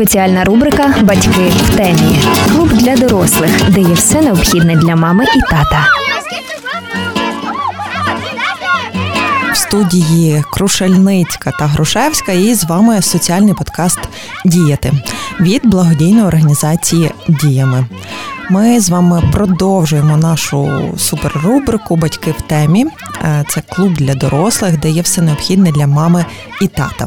Спеціальна 0.00 0.44
рубрика 0.44 0.94
Батьки 1.02 1.52
в 1.56 1.76
темі. 1.76 2.18
Клуб 2.52 2.68
для 2.68 2.96
дорослих, 2.96 3.70
де 3.70 3.80
є 3.80 3.94
все 3.94 4.22
необхідне 4.22 4.76
для 4.76 4.96
мами 4.96 5.24
і 5.24 5.40
тата. 5.40 5.86
В 9.52 9.56
студії 9.56 10.44
Крушельницька 10.52 11.50
та 11.58 11.66
Грушевська 11.66 12.32
і 12.32 12.54
з 12.54 12.64
вами 12.64 13.02
соціальний 13.02 13.54
подкаст 13.54 13.98
Діяти 14.44 14.92
від 15.40 15.66
благодійної 15.66 16.26
організації 16.26 17.10
Діями. 17.28 17.86
Ми 18.50 18.80
з 18.80 18.90
вами 18.90 19.22
продовжуємо 19.32 20.16
нашу 20.16 20.70
суперрубрику 20.98 21.96
Батьки 21.96 22.34
в 22.38 22.42
темі. 22.42 22.86
Е, 23.24 23.44
це 23.48 23.62
клуб 23.68 23.92
для 23.92 24.14
дорослих, 24.14 24.80
де 24.80 24.90
є 24.90 25.02
все 25.02 25.22
необхідне 25.22 25.72
для 25.72 25.86
мами 25.86 26.24
і 26.60 26.66
тата. 26.66 27.06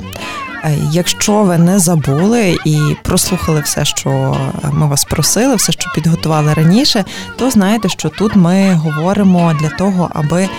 Е, 0.63 0.77
якщо 0.91 1.43
ви 1.43 1.57
не 1.57 1.79
забули 1.79 2.57
і 2.65 2.79
прослухали 3.03 3.61
все, 3.61 3.85
що 3.85 4.37
ми 4.71 4.87
вас 4.87 5.03
просили, 5.03 5.55
все, 5.55 5.71
що 5.71 5.91
підготували 5.95 6.53
раніше, 6.53 7.05
то 7.37 7.51
знаєте, 7.51 7.89
що 7.89 8.09
тут 8.09 8.35
ми 8.35 8.73
говоримо 8.73 9.53
для 9.61 9.69
того, 9.69 10.09
аби 10.13 10.49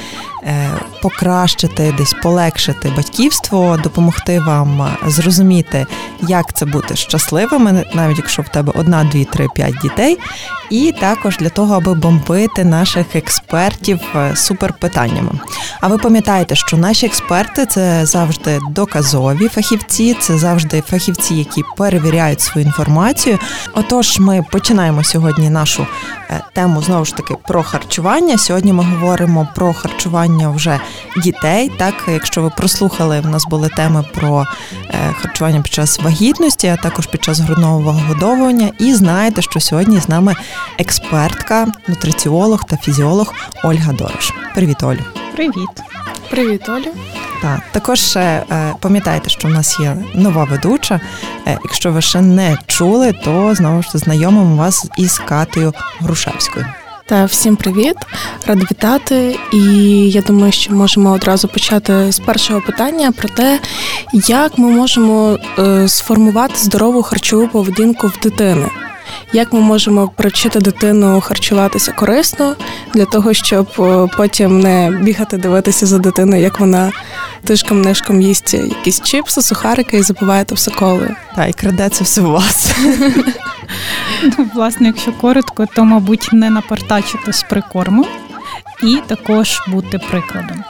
покращити, 1.03 1.95
десь 1.99 2.15
полегшити 2.23 2.93
батьківство, 2.97 3.79
допомогти 3.83 4.41
вам 4.41 4.97
зрозуміти, 5.07 5.87
як 6.29 6.53
це 6.53 6.67
бути 6.67 6.97
щасливими, 6.97 7.85
навіть 7.95 8.19
якщо 8.19 8.43
в 8.43 8.49
тебе 8.49 8.73
одна, 8.77 9.05
дві, 9.05 9.25
три, 9.25 9.49
п'ять 9.55 9.75
дітей, 9.83 10.19
і 10.71 10.93
також 11.01 11.37
для 11.37 11.49
того, 11.49 11.75
аби 11.75 11.95
бомбити 11.95 12.65
наших 12.65 13.17
експертів 13.17 14.01
е, 14.17 14.37
суперпитаннями. 14.37 15.31
А 15.81 15.89
ви 15.89 15.99
пам'ятаєте, 15.99 16.55
що 16.55 16.77
наші 16.77 17.07
експерти 17.07 17.67
це 17.67 18.07
завжди 18.07 18.61
доказові 18.71 19.49
фахівці, 19.49 20.17
це 20.21 20.39
завжди 20.39 20.81
фахівці, 20.81 21.35
які 21.35 21.63
перевіряють 21.77 22.41
свою 22.41 22.67
інформацію. 22.67 23.39
Отож, 23.75 24.19
ми 24.19 24.45
починаємо 24.53 25.05
сьогодні 25.05 25.51
нашу 25.51 25.87
е, 26.31 26.43
тему 26.53 26.83
знову 26.83 27.05
ж 27.05 27.17
таки 27.17 27.35
про 27.49 27.63
харчування. 27.63 28.39
Сьогодні 28.39 28.73
ми 28.73 28.85
говоримо 28.85 29.49
про 29.55 29.73
харчування 29.73 30.34
харчування 30.35 30.51
вже 30.51 30.81
дітей. 31.17 31.73
Так, 31.79 31.95
якщо 32.09 32.43
ви 32.43 32.51
прослухали, 32.51 33.21
в 33.21 33.27
нас 33.27 33.45
були 33.47 33.69
теми 33.69 34.05
про 34.15 34.47
е, 34.91 35.15
харчування 35.21 35.61
під 35.61 35.73
час 35.73 35.99
вагітності, 35.99 36.67
а 36.67 36.77
також 36.77 37.07
під 37.07 37.25
час 37.25 37.41
грудного 37.41 37.79
вигодовування. 37.79 38.71
І 38.79 38.95
знаєте, 38.95 39.43
що 39.43 39.61
сьогодні 39.61 40.01
з 40.01 40.09
нами 40.09 40.35
експертка, 40.79 41.67
нутриціолог 41.89 42.65
та 42.65 42.77
фізіолог 42.77 43.35
Ольга 43.65 43.93
Дорош. 43.93 44.33
Привіт, 44.55 44.83
Олю. 44.83 45.05
Привіт. 45.35 45.83
Привіт, 46.31 46.69
Олю. 46.69 46.93
Так, 47.43 47.61
також 47.73 48.01
ще 48.01 48.21
е, 48.21 48.75
пам'ятайте, 48.81 49.31
що 49.31 49.49
в 49.49 49.51
нас 49.51 49.81
є 49.81 49.97
нова 50.15 50.45
ведуча. 50.45 51.01
Е, 51.47 51.59
якщо 51.65 51.93
ви 51.93 52.03
ще 52.03 52.21
не 52.21 52.59
чули, 52.67 53.13
то 53.13 53.55
знову 53.55 53.83
ж 53.83 53.89
знайомимо 53.95 54.57
вас 54.57 54.87
із 54.99 55.19
Катею 55.19 55.73
Грушевською. 56.01 56.67
Та 57.07 57.25
всім 57.25 57.57
привіт, 57.57 57.97
рада 58.47 58.67
вітати. 58.71 59.39
І 59.53 59.61
я 60.11 60.23
думаю, 60.23 60.53
що 60.53 60.73
можемо 60.73 61.13
одразу 61.13 61.49
почати 61.49 62.13
з 62.13 62.19
першого 62.19 62.61
питання 62.61 63.13
про 63.13 63.29
те, 63.29 63.61
як 64.13 64.59
ми 64.59 64.69
можемо 64.69 65.39
е, 65.59 65.89
сформувати 65.89 66.55
здорову 66.57 67.03
харчову 67.03 67.49
поведінку 67.49 68.07
в 68.07 68.19
дитини. 68.23 68.69
Як 69.33 69.53
ми 69.53 69.61
можемо 69.61 70.09
привчити 70.09 70.61
дитину 70.61 71.21
харчуватися 71.21 71.93
корисно 71.93 72.57
для 72.95 73.05
того, 73.05 73.35
щоб 73.35 73.69
е, 73.79 74.09
потім 74.17 74.61
не 74.61 74.99
бігати, 75.03 75.37
дивитися 75.37 75.87
за 75.87 75.99
дитиною, 75.99 76.43
як 76.43 76.61
вона 76.61 76.93
тишком 77.45 77.83
нишком 77.83 78.23
їсть 78.23 78.55
якісь 78.55 79.01
чипси, 79.01 79.43
сухарики 79.43 79.97
і 79.97 80.03
запиває 80.03 80.45
то 80.45 80.55
все 80.55 80.71
колою. 80.71 81.17
Та 81.37 81.47
і 81.47 81.53
краде 81.53 81.89
це 81.89 82.05
все 82.05 82.23
у 82.23 82.31
вас. 82.31 82.75
Власне, 84.55 84.87
якщо 84.87 85.13
коротко, 85.13 85.67
то 85.75 85.85
мабуть 85.85 86.29
не 86.33 86.51
напортачити 86.51 87.33
з 87.33 87.43
прикорму 87.43 88.07
і 88.83 88.97
також 89.07 89.63
бути 89.69 89.99
прикладом, 89.99 90.65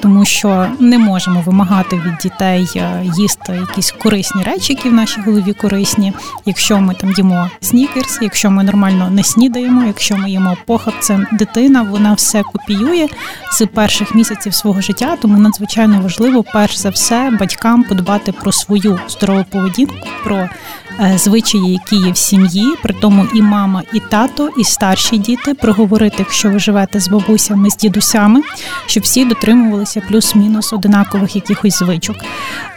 тому 0.00 0.24
що 0.24 0.66
не 0.78 0.98
можемо 0.98 1.40
вимагати 1.40 1.96
від 1.96 2.16
дітей 2.22 2.68
е, 2.76 3.02
їсти 3.16 3.52
якісь 3.52 3.92
корисні 3.92 4.42
речі, 4.42 4.72
які 4.72 4.88
в 4.88 4.94
нашій 4.94 5.20
голові 5.20 5.52
корисні. 5.52 6.12
Якщо 6.46 6.80
ми 6.80 6.94
там 6.94 7.12
їмо 7.12 7.50
снікерс, 7.60 8.18
якщо 8.22 8.50
ми 8.50 8.64
нормально 8.64 9.10
не 9.10 9.24
снідаємо, 9.24 9.84
якщо 9.84 10.16
ми 10.16 10.30
їмо 10.30 10.56
похабцем, 10.66 11.26
дитина 11.32 11.82
вона 11.82 12.14
все 12.14 12.42
копіює 12.42 13.08
з 13.52 13.66
перших 13.66 14.14
місяців 14.14 14.54
свого 14.54 14.80
життя. 14.80 15.16
Тому 15.22 15.38
надзвичайно 15.38 16.00
важливо, 16.00 16.44
перш 16.52 16.76
за 16.76 16.90
все, 16.90 17.30
батькам 17.40 17.82
подбати 17.82 18.32
про 18.32 18.52
свою 18.52 19.00
здорову 19.08 19.44
поведінку, 19.50 20.08
про 20.24 20.48
Е, 20.87 20.87
звичаї, 21.16 21.72
які 21.72 21.96
є 21.96 22.12
в 22.12 22.16
сім'ї, 22.16 22.74
при 22.82 22.94
тому 22.94 23.26
і 23.34 23.42
мама, 23.42 23.82
і 23.92 24.00
тато, 24.00 24.50
і 24.58 24.64
старші 24.64 25.18
діти 25.18 25.54
проговорити, 25.54 26.16
якщо 26.18 26.50
ви 26.50 26.58
живете 26.58 27.00
з 27.00 27.08
бабусями, 27.08 27.70
з 27.70 27.76
дідусями, 27.76 28.42
щоб 28.86 29.02
всі 29.02 29.24
дотримувалися 29.24 30.02
плюс-мінус 30.08 30.72
одинакових 30.72 31.36
якихось 31.36 31.78
звичок. 31.78 32.16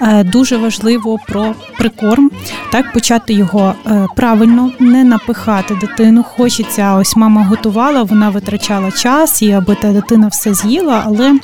Е, 0.01 0.23
дуже 0.23 0.57
важливо 0.57 1.19
про 1.27 1.55
прикорм, 1.77 2.31
так 2.71 2.93
почати 2.93 3.33
його 3.33 3.73
е, 3.85 4.07
правильно, 4.15 4.71
не 4.79 5.03
напихати 5.03 5.75
дитину. 5.75 6.23
Хочеться, 6.23 6.95
ось 6.95 7.15
мама 7.15 7.43
готувала, 7.45 8.03
вона 8.03 8.29
витрачала 8.29 8.91
час, 8.91 9.41
і 9.41 9.51
аби 9.51 9.75
та 9.75 9.91
дитина 9.91 10.27
все 10.27 10.53
з'їла, 10.53 11.03
але. 11.05 11.39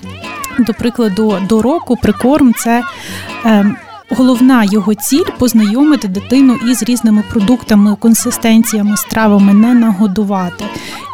До 0.60 0.74
прикладу, 0.74 1.38
до 1.50 1.62
року 1.62 1.98
прикорм 2.02 2.54
це 2.54 2.84
ем, 3.46 3.76
Головна 4.10 4.64
його 4.64 4.94
ціль 4.96 5.24
познайомити 5.38 6.08
дитину 6.08 6.60
із 6.72 6.84
різними 6.84 7.24
продуктами, 7.30 7.96
консистенціями, 7.96 8.98
стравами, 8.98 9.54
не 9.54 9.74
нагодувати. 9.74 10.66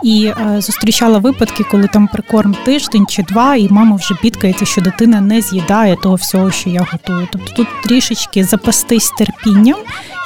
І 0.03 0.25
е, 0.25 0.61
зустрічала 0.61 1.19
випадки, 1.19 1.63
коли 1.71 1.87
там 1.87 2.07
прикорм 2.07 2.55
тиждень 2.65 3.05
чи 3.09 3.23
два, 3.23 3.55
і 3.55 3.67
мама 3.69 3.95
вже 3.95 4.15
бідкається, 4.23 4.65
що 4.65 4.81
дитина 4.81 5.21
не 5.21 5.41
з'їдає 5.41 5.95
того 5.95 6.15
всього, 6.15 6.51
що 6.51 6.69
я 6.69 6.87
готую. 6.91 7.27
Тобто 7.31 7.53
тут 7.55 7.67
трішечки 7.83 8.43
запастись 8.43 9.11
терпінням 9.17 9.77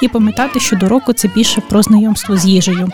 і 0.02 0.08
пам'ятати, 0.08 0.60
що 0.60 0.76
до 0.76 0.88
року 0.88 1.12
це 1.12 1.28
більше 1.28 1.60
про 1.60 1.82
знайомство 1.82 2.36
з 2.36 2.46
їжею. 2.46 2.88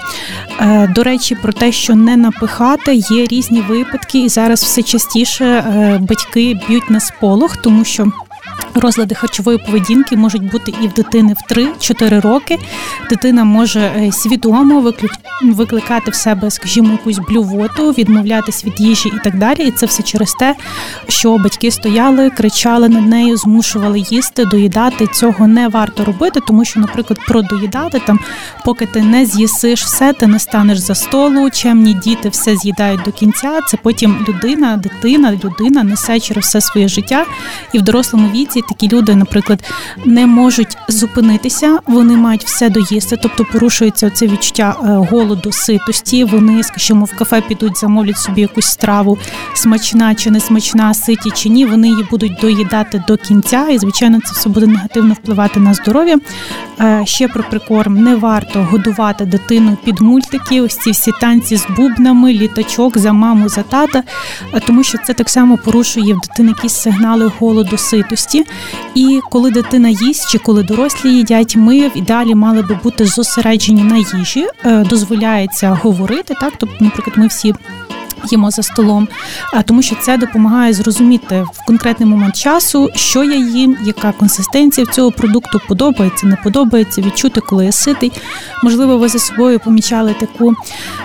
Е, 0.60 0.92
до 0.94 1.02
речі, 1.02 1.34
про 1.34 1.52
те, 1.52 1.72
що 1.72 1.94
не 1.94 2.16
напихати, 2.16 2.94
є 2.94 3.26
різні 3.26 3.60
випадки, 3.60 4.18
і 4.18 4.28
зараз 4.28 4.62
все 4.62 4.82
частіше 4.82 5.44
е, 5.44 5.98
батьки 6.08 6.60
б'ють 6.68 6.90
на 6.90 7.00
сполох, 7.00 7.56
тому 7.56 7.84
що. 7.84 8.12
Розлади 8.74 9.14
харчової 9.14 9.58
поведінки 9.58 10.16
можуть 10.16 10.50
бути 10.50 10.74
і 10.82 10.88
в 10.88 10.92
дитини 10.92 11.34
в 11.34 11.52
3-4 11.52 12.20
роки. 12.20 12.58
Дитина 13.10 13.44
може 13.44 13.80
е, 13.80 14.12
свідомо 14.12 14.92
викликати 15.42 16.10
в 16.10 16.14
себе, 16.14 16.50
скажімо, 16.50 16.92
якусь 16.92 17.18
блювоту, 17.18 17.90
відмовлятись 17.90 18.64
від 18.64 18.80
їжі 18.80 19.08
і 19.08 19.18
так 19.24 19.38
далі. 19.38 19.68
І 19.68 19.70
це 19.70 19.86
все 19.86 20.02
через 20.02 20.32
те, 20.32 20.54
що 21.08 21.38
батьки 21.38 21.70
стояли, 21.70 22.30
кричали 22.30 22.88
над 22.88 23.08
нею, 23.08 23.36
змушували 23.36 23.98
їсти, 23.98 24.44
доїдати. 24.44 25.06
Цього 25.06 25.46
не 25.46 25.68
варто 25.68 26.04
робити, 26.04 26.40
тому 26.46 26.64
що, 26.64 26.80
наприклад, 26.80 27.18
продоїдати 27.28 28.02
там, 28.06 28.20
поки 28.64 28.86
ти 28.86 29.02
не 29.02 29.26
з'їсиш 29.26 29.84
все, 29.84 30.12
ти 30.12 30.26
не 30.26 30.38
станеш 30.38 30.78
за 30.78 30.94
столу. 30.94 31.50
Чемні 31.50 31.94
діти 31.94 32.28
все 32.28 32.56
з'їдають 32.56 33.02
до 33.02 33.12
кінця. 33.12 33.60
Це 33.68 33.76
потім 33.82 34.26
людина, 34.28 34.76
дитина, 34.76 35.38
людина 35.44 35.82
несе 35.82 36.20
через 36.20 36.44
все 36.44 36.60
своє 36.60 36.88
життя 36.88 37.24
і 37.72 37.78
в 37.78 37.82
дорослому 37.82 38.30
віці 38.30 38.43
такі 38.46 38.88
люди, 38.88 39.14
наприклад, 39.14 39.64
не 40.04 40.26
можуть 40.26 40.76
зупинитися, 40.88 41.78
вони 41.86 42.16
мають 42.16 42.44
все 42.44 42.70
доїсти, 42.70 43.18
тобто 43.22 43.44
порушується 43.44 44.10
це 44.10 44.26
відчуття 44.26 44.76
е, 44.80 44.86
голоду, 45.10 45.52
ситості. 45.52 46.24
Вони, 46.24 46.62
скажімо, 46.62 47.04
в 47.04 47.16
кафе 47.16 47.40
підуть, 47.40 47.78
замовлять 47.78 48.18
собі 48.18 48.40
якусь 48.40 48.66
страву, 48.66 49.18
смачна 49.54 50.14
чи 50.14 50.30
не 50.30 50.40
смачна, 50.40 50.94
ситі 50.94 51.30
чи 51.30 51.48
ні. 51.48 51.66
Вони 51.66 51.88
її 51.88 52.06
будуть 52.10 52.38
доїдати 52.40 53.04
до 53.08 53.16
кінця, 53.16 53.68
і 53.68 53.78
звичайно, 53.78 54.18
це 54.24 54.32
все 54.32 54.48
буде 54.48 54.66
негативно 54.66 55.14
впливати 55.14 55.60
на 55.60 55.74
здоров'я. 55.74 56.18
Е, 56.80 57.02
ще 57.06 57.28
про 57.28 57.44
прикорм 57.44 57.94
не 57.94 58.16
варто 58.16 58.62
годувати 58.62 59.24
дитину 59.24 59.76
під 59.84 60.00
мультики. 60.00 60.60
Ось 60.60 60.78
ці 60.78 60.90
всі 60.90 61.12
танці 61.20 61.56
з 61.56 61.66
бубнами, 61.76 62.32
літачок 62.32 62.98
за 62.98 63.12
маму, 63.12 63.48
за 63.48 63.62
тата, 63.62 64.02
е, 64.54 64.60
тому 64.66 64.82
що 64.82 64.98
це 64.98 65.14
так 65.14 65.30
само 65.30 65.56
порушує 65.56 66.14
в 66.14 66.20
дитини 66.20 66.52
якісь 66.56 66.74
сигнали 66.74 67.32
голоду, 67.38 67.76
ситості. 67.76 68.33
І 68.94 69.20
коли 69.30 69.50
дитина 69.50 69.88
їсть 69.88 70.30
чи 70.30 70.38
коли 70.38 70.62
дорослі 70.62 71.10
їдять, 71.10 71.56
ми 71.56 71.88
в 71.88 71.96
ідеалі 71.96 72.34
мали 72.34 72.62
би 72.62 72.78
бути 72.82 73.04
зосереджені 73.06 73.82
на 73.82 73.96
їжі. 73.96 74.46
Е, 74.64 74.84
дозволяється 74.84 75.78
говорити 75.82 76.34
так. 76.40 76.52
Тобто, 76.58 76.76
наприклад, 76.80 77.18
ми 77.18 77.26
всі 77.26 77.54
їмо 78.30 78.50
за 78.50 78.62
столом, 78.62 79.08
а 79.52 79.62
тому, 79.62 79.82
що 79.82 79.96
це 80.02 80.16
допомагає 80.16 80.72
зрозуміти 80.72 81.46
в 81.52 81.66
конкретний 81.66 82.08
момент 82.08 82.36
часу, 82.36 82.90
що 82.94 83.24
я 83.24 83.36
їм, 83.36 83.76
яка 83.84 84.12
консистенція 84.12 84.86
цього 84.86 85.12
продукту 85.12 85.60
подобається, 85.68 86.26
не 86.26 86.36
подобається, 86.36 87.00
відчути, 87.00 87.40
коли 87.40 87.64
я 87.64 87.72
ситий. 87.72 88.12
Можливо, 88.62 88.98
ви 88.98 89.08
за 89.08 89.18
собою 89.18 89.58
помічали 89.58 90.14
таку 90.20 90.54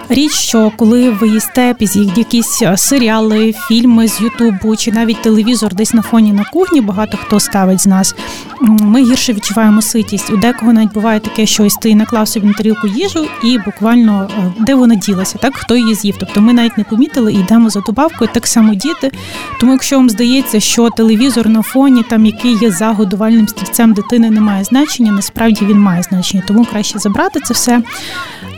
річ, 0.10 0.32
що 0.32 0.72
коли 0.78 1.10
ви 1.10 1.28
їсте 1.28 1.76
якісь 2.16 2.64
серіали, 2.76 3.54
фільми 3.68 4.08
з 4.08 4.22
Ютубу 4.22 4.76
чи 4.76 4.92
навіть 4.92 5.22
телевізор 5.22 5.74
десь 5.74 5.94
на 5.94 6.02
фоні 6.02 6.34
на 6.34 6.44
кухні, 6.44 6.82
багато 6.82 7.18
хто 7.18 7.40
ставить 7.40 7.82
з 7.82 7.88
нас. 7.88 8.16
Ми 8.62 9.04
гірше 9.04 9.34
відчуваємо 9.34 9.82
ситість. 9.82 10.30
У 10.30 10.38
декого 10.38 10.74
навіть 10.74 10.94
буває 10.94 11.20
таке, 11.20 11.46
що 11.46 11.64
ось 11.64 11.76
ти 11.76 11.96
наклав 11.96 12.28
собі 12.28 12.48
на 12.48 12.54
тарілку 12.54 12.88
їжу, 12.88 13.28
і 13.44 13.58
буквально 13.58 14.30
е, 14.40 14.54
де 14.60 14.76
вона 14.76 14.96
ділася, 14.96 15.38
так 15.38 15.56
хто 15.56 15.76
її 15.76 15.96
з'їв. 15.96 16.16
Тобто 16.20 16.42
ми 16.42 16.54
навіть 16.54 16.78
не 16.78 16.84
помітили 16.84 17.09
і 17.18 17.34
йдемо 17.34 17.70
за 17.70 17.80
добавкою, 17.80 18.30
так 18.34 18.48
само 18.48 18.76
діти. 18.76 19.12
Тому, 19.60 19.72
якщо 19.72 19.96
вам 19.96 20.10
здається, 20.10 20.60
що 20.60 20.90
телевізор 20.90 21.50
на 21.50 21.62
фоні, 21.62 22.04
там 22.10 22.26
який 22.26 22.58
є 22.58 22.72
за 22.72 22.88
годувальним 22.88 23.48
стільцем 23.48 23.94
дитини, 23.94 24.30
не 24.30 24.42
має 24.42 24.64
значення, 24.64 25.12
насправді 25.12 25.66
він 25.66 25.80
має 25.80 26.04
значення, 26.04 26.44
тому 26.48 26.66
краще 26.66 27.00
забрати 27.00 27.40
це 27.40 27.54
все. 27.54 27.82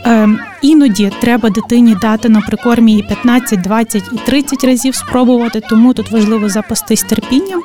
Ем, 0.04 0.38
іноді 0.62 1.10
треба 1.20 1.50
дитині 1.50 1.94
дати 1.94 2.28
на 2.28 2.40
прикормі 2.40 2.98
і 2.98 3.02
15, 3.02 3.60
20 3.60 4.02
і 4.12 4.16
30 4.16 4.64
разів 4.64 4.94
спробувати, 4.94 5.60
тому 5.60 5.94
тут 5.94 6.10
важливо 6.10 6.48
запастись 6.48 7.02
терпінням 7.02 7.62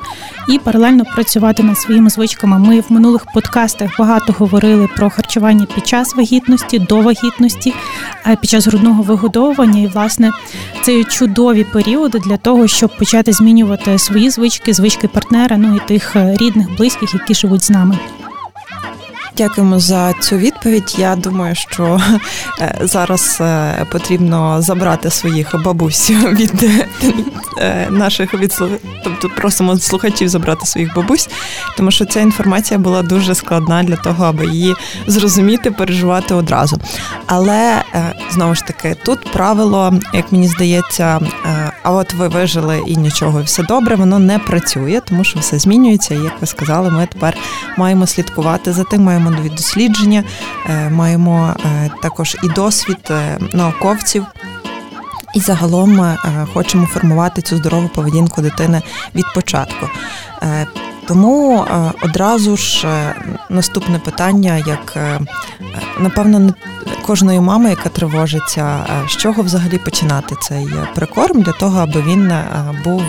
і 0.48 0.58
паралельно 0.58 1.04
працювати 1.04 1.62
над 1.62 1.78
своїми 1.78 2.10
звичками. 2.10 2.58
Ми 2.58 2.80
в 2.80 2.84
минулих 2.88 3.26
подкастах 3.34 3.90
багато 3.98 4.34
говорили 4.38 4.88
про 4.96 5.10
харчування 5.10 5.66
під 5.74 5.86
час 5.86 6.16
вагітності, 6.16 6.78
до 6.78 7.00
вагітності, 7.00 7.74
під 8.40 8.50
час 8.50 8.66
грудного 8.66 9.02
вигодовування. 9.02 9.80
І, 9.80 9.86
власне, 9.86 10.32
це 10.82 11.04
чудові 11.04 11.64
періоди 11.64 12.18
для 12.18 12.36
того, 12.36 12.68
щоб 12.68 12.96
почати 12.98 13.32
змінювати 13.32 13.98
свої 13.98 14.30
звички, 14.30 14.72
звички 14.72 15.08
партнера, 15.08 15.56
ну 15.56 15.76
і 15.76 15.88
тих 15.88 16.16
е, 16.16 16.36
рідних, 16.40 16.76
близьких, 16.76 17.14
які 17.14 17.34
живуть 17.34 17.64
з 17.64 17.70
нами. 17.70 17.98
Дякуємо 19.38 19.78
за 19.78 20.12
цю 20.12 20.36
відповідь. 20.36 20.94
Я 20.98 21.16
думаю, 21.16 21.54
що 21.54 22.00
е, 22.60 22.78
зараз 22.80 23.38
е, 23.40 23.86
потрібно 23.92 24.62
забрати 24.62 25.10
своїх 25.10 25.54
бабусь 25.64 26.10
від 26.10 26.64
е, 27.58 27.86
наших 27.90 28.34
від 28.34 28.58
тобто 29.04 29.28
просимо 29.28 29.78
слухачів 29.78 30.28
забрати 30.28 30.66
своїх 30.66 30.94
бабусь, 30.94 31.28
тому 31.76 31.90
що 31.90 32.04
ця 32.04 32.20
інформація 32.20 32.80
була 32.80 33.02
дуже 33.02 33.34
складна 33.34 33.82
для 33.82 33.96
того, 33.96 34.24
аби 34.24 34.46
її 34.46 34.74
зрозуміти, 35.06 35.70
переживати 35.70 36.34
одразу. 36.34 36.78
Але 37.26 37.82
знову 38.30 38.54
ж 38.54 38.64
таки, 38.64 38.96
тут 39.04 39.32
правило, 39.32 39.94
як 40.12 40.32
мені 40.32 40.48
здається, 40.48 41.20
а 41.82 41.92
от 41.92 42.14
ви 42.14 42.28
вижили 42.28 42.82
і 42.86 42.96
нічого, 42.96 43.40
і 43.40 43.42
все 43.42 43.62
добре, 43.62 43.96
воно 43.96 44.18
не 44.18 44.38
працює, 44.38 45.00
тому 45.08 45.24
що 45.24 45.38
все 45.38 45.58
змінюється. 45.58 46.14
І 46.14 46.18
як 46.18 46.40
ви 46.40 46.46
сказали, 46.46 46.90
ми 46.90 47.08
тепер 47.12 47.36
маємо 47.76 48.06
слідкувати 48.06 48.72
за 48.72 48.84
тим, 48.84 49.02
маємо 49.02 49.27
нові 49.30 49.48
дослідження, 49.48 50.24
е, 50.66 50.90
маємо 50.90 51.54
е, 51.64 51.90
також 52.02 52.36
і 52.42 52.48
досвід 52.48 52.98
е, 53.10 53.38
науковців. 53.52 54.26
І 55.34 55.40
загалом 55.40 56.16
хочемо 56.54 56.86
формувати 56.86 57.42
цю 57.42 57.56
здорову 57.56 57.88
поведінку 57.88 58.42
дитини 58.42 58.82
від 59.14 59.24
початку. 59.34 59.88
Тому 61.08 61.66
одразу 62.02 62.56
ж 62.56 62.86
наступне 63.50 63.98
питання, 63.98 64.56
як 64.66 64.98
напевно, 66.00 66.38
не 66.38 66.52
кожної 67.06 67.40
мами, 67.40 67.70
яка 67.70 67.88
тривожиться, 67.88 68.86
з 69.08 69.16
чого 69.16 69.42
взагалі 69.42 69.78
починати 69.78 70.36
цей 70.42 70.68
прикорм 70.94 71.42
для 71.42 71.52
того, 71.52 71.80
аби 71.80 72.02
він 72.02 72.32
був 72.84 73.02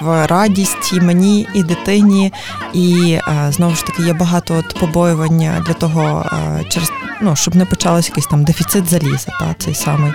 в 0.00 0.26
радість 0.26 0.92
і 0.92 1.00
мені, 1.00 1.48
і 1.54 1.62
дитині, 1.62 2.32
і 2.72 3.18
знову 3.50 3.74
ж 3.74 3.86
таки 3.86 4.02
є 4.02 4.12
багато 4.12 4.54
от 4.54 4.80
побоювання 4.80 5.64
для 5.66 5.74
того, 5.74 6.24
через 6.68 6.90
ну, 7.20 7.36
щоб 7.36 7.56
не 7.56 7.64
почалось 7.64 8.08
якийсь 8.08 8.26
там 8.26 8.44
дефіцит 8.44 8.90
заліза, 8.90 9.32
та 9.40 9.54
цей 9.58 9.74
самий. 9.74 10.12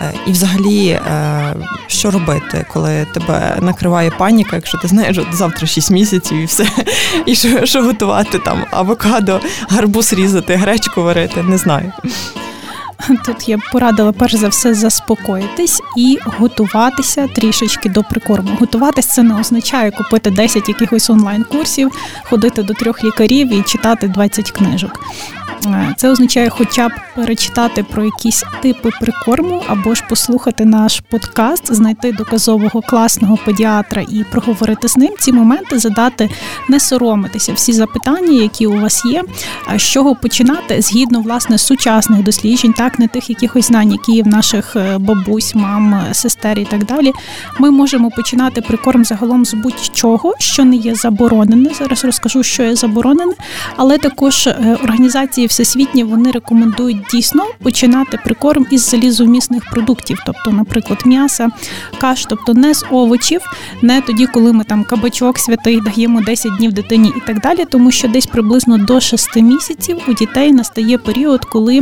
Е, 0.00 0.12
і 0.26 0.32
взагалі, 0.32 0.88
е, 0.88 1.54
що 1.86 2.10
робити, 2.10 2.66
коли 2.72 3.06
тебе 3.14 3.58
накриває 3.60 4.10
паніка, 4.10 4.56
якщо 4.56 4.78
ти 4.78 4.88
знаєш, 4.88 5.18
от 5.18 5.26
завтра 5.32 5.66
6 5.66 5.90
місяців 5.90 6.38
і 6.38 6.44
все, 6.44 6.66
і 7.26 7.34
що, 7.34 7.66
що 7.66 7.82
готувати 7.82 8.38
там 8.38 8.64
авокадо, 8.70 9.40
гарбуз 9.68 10.12
різати, 10.12 10.56
гречку 10.56 11.02
варити, 11.02 11.42
не 11.42 11.58
знаю. 11.58 11.92
Тут 13.26 13.48
я 13.48 13.56
б 13.56 13.60
порадила 13.72 14.12
перш 14.12 14.34
за 14.34 14.48
все 14.48 14.74
заспокоїтись 14.74 15.82
і 15.96 16.18
готуватися 16.24 17.28
трішечки 17.28 17.88
до 17.88 18.02
прикорму. 18.02 18.56
Готуватись 18.60 19.06
це 19.06 19.22
не 19.22 19.40
означає 19.40 19.90
купити 19.90 20.30
10 20.30 20.68
якихось 20.68 21.10
онлайн-курсів, 21.10 21.90
ходити 22.24 22.62
до 22.62 22.74
трьох 22.74 23.04
лікарів 23.04 23.52
і 23.52 23.62
читати 23.62 24.08
20 24.08 24.50
книжок. 24.50 25.00
Е, 25.74 25.94
це 25.96 26.10
означає, 26.10 26.50
хоча 26.50 26.88
б 26.88 26.92
перечитати 27.14 27.82
про 27.82 28.04
якісь 28.04 28.44
типи 28.62 28.90
прикорму, 29.00 29.62
або 29.66 29.94
ж 29.94 30.02
послухати 30.08 30.64
наш 30.64 31.00
подкаст, 31.00 31.74
знайти 31.74 32.12
доказового 32.12 32.80
класного 32.80 33.38
педіатра 33.44 34.02
і 34.02 34.24
проговорити 34.30 34.88
з 34.88 34.96
ним 34.96 35.10
ці 35.18 35.32
моменти, 35.32 35.78
задати, 35.78 36.30
не 36.68 36.80
соромитися 36.80 37.52
всі 37.52 37.72
запитання, 37.72 38.42
які 38.42 38.66
у 38.66 38.80
вас 38.80 39.04
є. 39.04 39.22
А 39.66 39.78
з 39.78 39.82
чого 39.82 40.14
починати 40.14 40.82
згідно 40.82 41.20
власне 41.20 41.58
сучасних 41.58 42.22
досліджень, 42.22 42.72
так 42.72 42.98
не 42.98 43.08
тих 43.08 43.30
якихось 43.30 43.66
знань, 43.66 43.92
які 43.92 44.12
є 44.12 44.22
в 44.22 44.26
наших 44.26 44.76
е, 44.76 44.98
бабусь, 44.98 45.54
мам, 45.54 46.02
сестер 46.12 46.58
і 46.58 46.64
так 46.64 46.84
далі. 46.84 47.12
Ми 47.58 47.70
можемо 47.70 48.10
починати 48.10 48.60
прикорм 48.60 49.04
загалом 49.04 49.44
з 49.44 49.54
будь-чого, 49.54 50.34
що 50.38 50.64
не 50.64 50.76
є 50.76 50.94
заборонене. 50.94 51.70
Зараз 51.78 52.04
розкажу, 52.04 52.42
що 52.42 52.62
є 52.62 52.76
заборонене, 52.76 53.32
але 53.76 53.98
також 53.98 54.46
е, 54.46 54.78
організації 54.84 55.46
всесвітні 55.56 56.04
вони 56.04 56.30
рекомендують 56.30 56.98
дійсно 57.12 57.44
починати 57.62 58.18
прикорм 58.24 58.66
із 58.70 58.90
залізомісних 58.90 59.70
продуктів, 59.70 60.18
тобто, 60.26 60.50
наприклад, 60.50 61.02
м'яса, 61.04 61.48
каш, 61.98 62.26
тобто 62.28 62.54
не 62.54 62.74
з 62.74 62.84
овочів, 62.90 63.40
не 63.82 64.00
тоді, 64.00 64.26
коли 64.26 64.52
ми 64.52 64.64
там 64.64 64.84
кабачок 64.84 65.38
святий 65.38 65.80
даємо 65.80 66.20
10 66.20 66.56
днів 66.56 66.72
дитині 66.72 67.12
і 67.16 67.20
так 67.26 67.40
далі, 67.40 67.64
тому 67.70 67.90
що 67.90 68.08
десь 68.08 68.26
приблизно 68.26 68.78
до 68.78 69.00
6 69.00 69.36
місяців 69.36 69.96
у 70.08 70.12
дітей 70.12 70.52
настає 70.52 70.98
період, 70.98 71.44
коли 71.44 71.80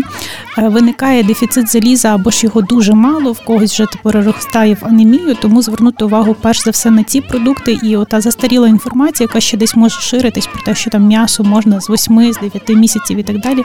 е, 0.59 0.69
виникає 0.69 1.23
дефіцит 1.23 1.69
заліза 1.69 2.15
або 2.15 2.31
ж 2.31 2.47
його 2.47 2.63
дуже 2.63 2.95
мало, 2.95 3.33
в 3.33 3.45
когось 3.45 3.73
вже 3.73 3.87
переростає 4.03 4.75
в 4.75 4.87
анемію, 4.87 5.37
тому 5.43 5.63
звернути 5.63 6.05
увагу 6.05 6.37
перш 6.41 6.65
за 6.65 6.71
все 6.71 6.91
на 6.91 7.03
ці 7.03 7.21
продукти. 7.21 7.79
І 7.83 7.97
ота 7.97 8.21
застаріла 8.21 8.69
інформація, 8.69 9.27
яка 9.31 9.41
ще 9.41 9.57
десь 9.57 9.77
може 9.77 10.01
ширитись 10.01 10.47
про 10.47 10.63
те, 10.63 10.75
що 10.75 10.91
там 10.91 11.07
м'ясо 11.07 11.45
можна 11.45 11.81
з 11.81 11.91
8, 11.91 12.33
з 12.33 12.39
9 12.39 12.69
місяців 12.69 13.19
і 13.19 13.23
так 13.23 13.41
далі 13.41 13.64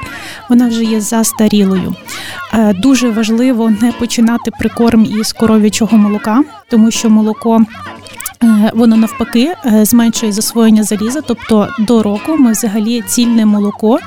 вона 0.50 0.68
вже 0.68 0.84
є 0.84 1.02
застарілою. 1.02 1.96
Е, 2.54 2.74
дуже 2.74 3.10
важливо 3.10 3.70
не 3.82 3.92
починати 3.92 4.52
прикорм 4.60 5.06
із 5.06 5.34
коров'ячого 5.34 5.98
молока, 5.98 6.44
тому 6.68 6.92
що 6.92 7.10
молоко 7.10 7.62
воно 8.74 8.98
навпаки 8.98 9.54
е, 9.66 9.86
зменшує 9.86 10.32
засвоєння 10.32 10.84
заліза, 10.84 11.22
тобто 11.22 11.68
до 11.80 12.04
року 12.04 12.36
ми 12.38 12.52
взагалі 12.52 13.02
цільне 13.02 13.46
молоко 13.46 14.00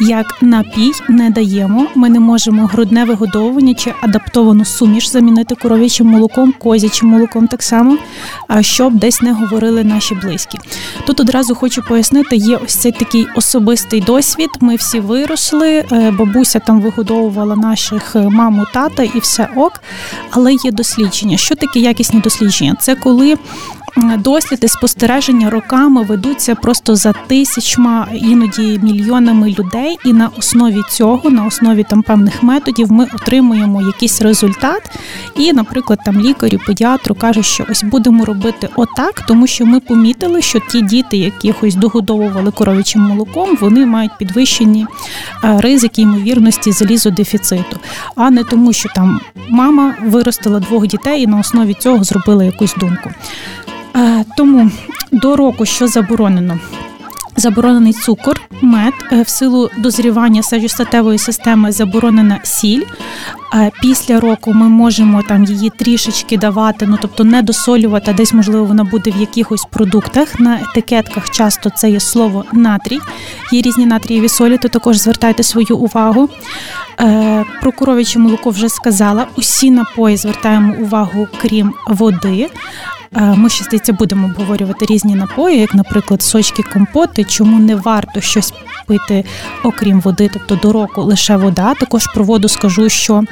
як 0.00 0.42
напій 0.42 0.92
не 1.08 1.30
даємо. 1.30 1.86
Ми 1.94 2.08
не 2.08 2.20
можемо 2.20 2.66
грудне 2.66 3.04
вигодовування 3.04 3.74
чи 3.74 3.94
адаптовану 4.00 4.64
суміш 4.64 5.10
замінити 5.10 5.54
коров'ячим 5.54 6.06
молоком, 6.06 6.54
козячим 6.58 7.08
молоком 7.08 7.48
так 7.48 7.62
само, 7.62 7.98
щоб 8.60 8.94
десь 8.94 9.22
не 9.22 9.32
говорили 9.32 9.84
наші 9.84 10.14
близькі. 10.14 10.58
Тут 11.06 11.20
одразу 11.20 11.54
хочу 11.54 11.82
пояснити, 11.82 12.36
є 12.36 12.56
ось 12.56 12.74
цей 12.74 12.92
такий 12.92 13.26
особистий 13.34 14.00
досвід. 14.00 14.50
Ми 14.60 14.76
всі 14.76 15.00
виросли, 15.00 15.84
е, 15.92 16.10
бабуся 16.10 16.58
там 16.58 16.80
вигодовувала 16.80 17.56
наших 17.56 18.16
маму, 18.16 18.66
тата 18.74 19.02
і 19.02 19.18
все 19.18 19.48
ок. 19.56 19.72
Але 20.30 20.54
є 20.54 20.72
дослідження. 20.72 21.36
Що 21.36 21.54
таке 21.54 21.80
якісні 21.80 22.20
дослідження? 22.20 22.76
Це 22.80 22.94
коли 22.94 23.36
досліди 24.18 24.68
спостереження 24.68 25.50
роками 25.50 26.02
ведуться 26.02 26.54
просто 26.54 26.96
за 26.96 27.12
тисячма, 27.12 28.08
іноді 28.14 28.80
мільйонами 28.82 29.54
людей, 29.58 29.96
і 30.04 30.12
на 30.12 30.30
основі 30.38 30.80
цього, 30.90 31.30
на 31.30 31.46
основі 31.46 31.84
там 31.90 32.02
певних 32.02 32.42
методів, 32.42 32.92
ми 32.92 33.06
отримуємо 33.14 33.82
якийсь 33.82 34.22
результат. 34.22 34.90
І, 35.36 35.52
наприклад, 35.52 35.98
там 36.04 36.20
лікарю, 36.20 36.58
педіатру 36.66 37.14
кажуть, 37.14 37.46
що 37.46 37.66
ось 37.70 37.82
будемо 37.82 38.24
робити 38.24 38.68
отак, 38.76 39.20
тому 39.28 39.46
що 39.46 39.66
ми 39.66 39.80
помітили, 39.80 40.42
що 40.42 40.58
ті 40.58 40.82
діти, 40.82 41.16
якихось 41.16 41.74
догодовували 41.74 42.50
коров'ячим 42.50 43.02
молоком, 43.02 43.56
вони 43.60 43.86
мають 43.86 44.18
підвищені 44.18 44.86
е, 45.44 45.60
ризики 45.60 46.02
ймовірності 46.02 46.72
залізодефіциту, 46.72 47.78
а 48.16 48.30
не 48.30 48.44
тому, 48.44 48.72
що 48.72 48.88
там 48.94 49.20
мама 49.48 49.94
виростила 50.02 50.60
двох 50.60 50.86
дітей 50.86 51.22
і 51.22 51.26
на 51.26 51.38
основі 51.38 51.74
цього 51.74 52.04
зробила 52.04 52.44
якусь 52.44 52.74
думку. 52.74 53.10
Тому 54.36 54.70
до 55.12 55.36
року 55.36 55.66
що 55.66 55.86
заборонено. 55.86 56.58
заборонений 57.36 57.92
цукор, 57.92 58.40
мед, 58.60 58.94
в 59.26 59.28
силу 59.28 59.70
дозрівання 59.78 60.42
сечостатевої 60.42 61.18
системи 61.18 61.72
заборонена 61.72 62.40
сіль. 62.42 62.82
Після 63.82 64.20
року 64.20 64.52
ми 64.52 64.68
можемо 64.68 65.22
там 65.22 65.44
її 65.44 65.70
трішечки 65.70 66.38
давати, 66.38 66.86
ну 66.86 66.98
тобто 67.02 67.24
не 67.24 67.42
досолювати, 67.42 68.12
десь 68.12 68.32
можливо 68.32 68.64
вона 68.64 68.84
буде 68.84 69.10
в 69.10 69.20
якихось 69.20 69.64
продуктах. 69.70 70.40
На 70.40 70.60
етикетках 70.60 71.30
часто 71.30 71.70
це 71.70 71.90
є 71.90 72.00
слово 72.00 72.44
натрій. 72.52 73.00
Є 73.52 73.62
різні 73.62 73.86
натрієві 73.86 74.28
солі, 74.28 74.58
то 74.58 74.68
також 74.68 74.96
звертайте 74.96 75.42
свою 75.42 75.76
увагу. 75.78 76.28
Про 77.62 77.72
коров'яче 77.72 78.18
молоко 78.18 78.50
вже 78.50 78.68
сказала. 78.68 79.26
Усі 79.36 79.70
напої 79.70 80.16
звертаємо 80.16 80.74
увагу, 80.80 81.28
крім 81.42 81.74
води. 81.86 82.50
Ми 83.12 83.50
ще 83.50 83.64
здається 83.64 83.92
будемо 83.92 84.26
обговорювати 84.26 84.86
різні 84.86 85.14
напої, 85.14 85.58
як, 85.58 85.74
наприклад, 85.74 86.22
сочки, 86.22 86.62
компоти, 86.62 87.24
чому 87.24 87.58
не 87.58 87.76
варто 87.76 88.20
щось 88.20 88.52
пити, 88.86 89.24
окрім 89.64 90.00
води, 90.00 90.30
тобто 90.32 90.56
до 90.56 90.72
року 90.72 91.02
лише 91.02 91.36
вода. 91.36 91.74
Також 91.74 92.06
про 92.06 92.24
воду 92.24 92.48
скажу, 92.48 92.88
що 92.88 93.22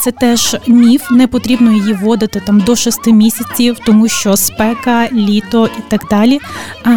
це 0.00 0.10
теж 0.10 0.56
міф, 0.66 1.10
не 1.10 1.26
потрібно 1.26 1.72
її 1.72 1.92
вводити 1.92 2.40
там 2.40 2.60
до 2.60 2.76
6 2.76 3.06
місяців, 3.06 3.76
тому 3.86 4.08
що 4.08 4.36
спека, 4.36 5.08
літо 5.12 5.68
і 5.78 5.82
так 5.88 6.06
далі. 6.10 6.40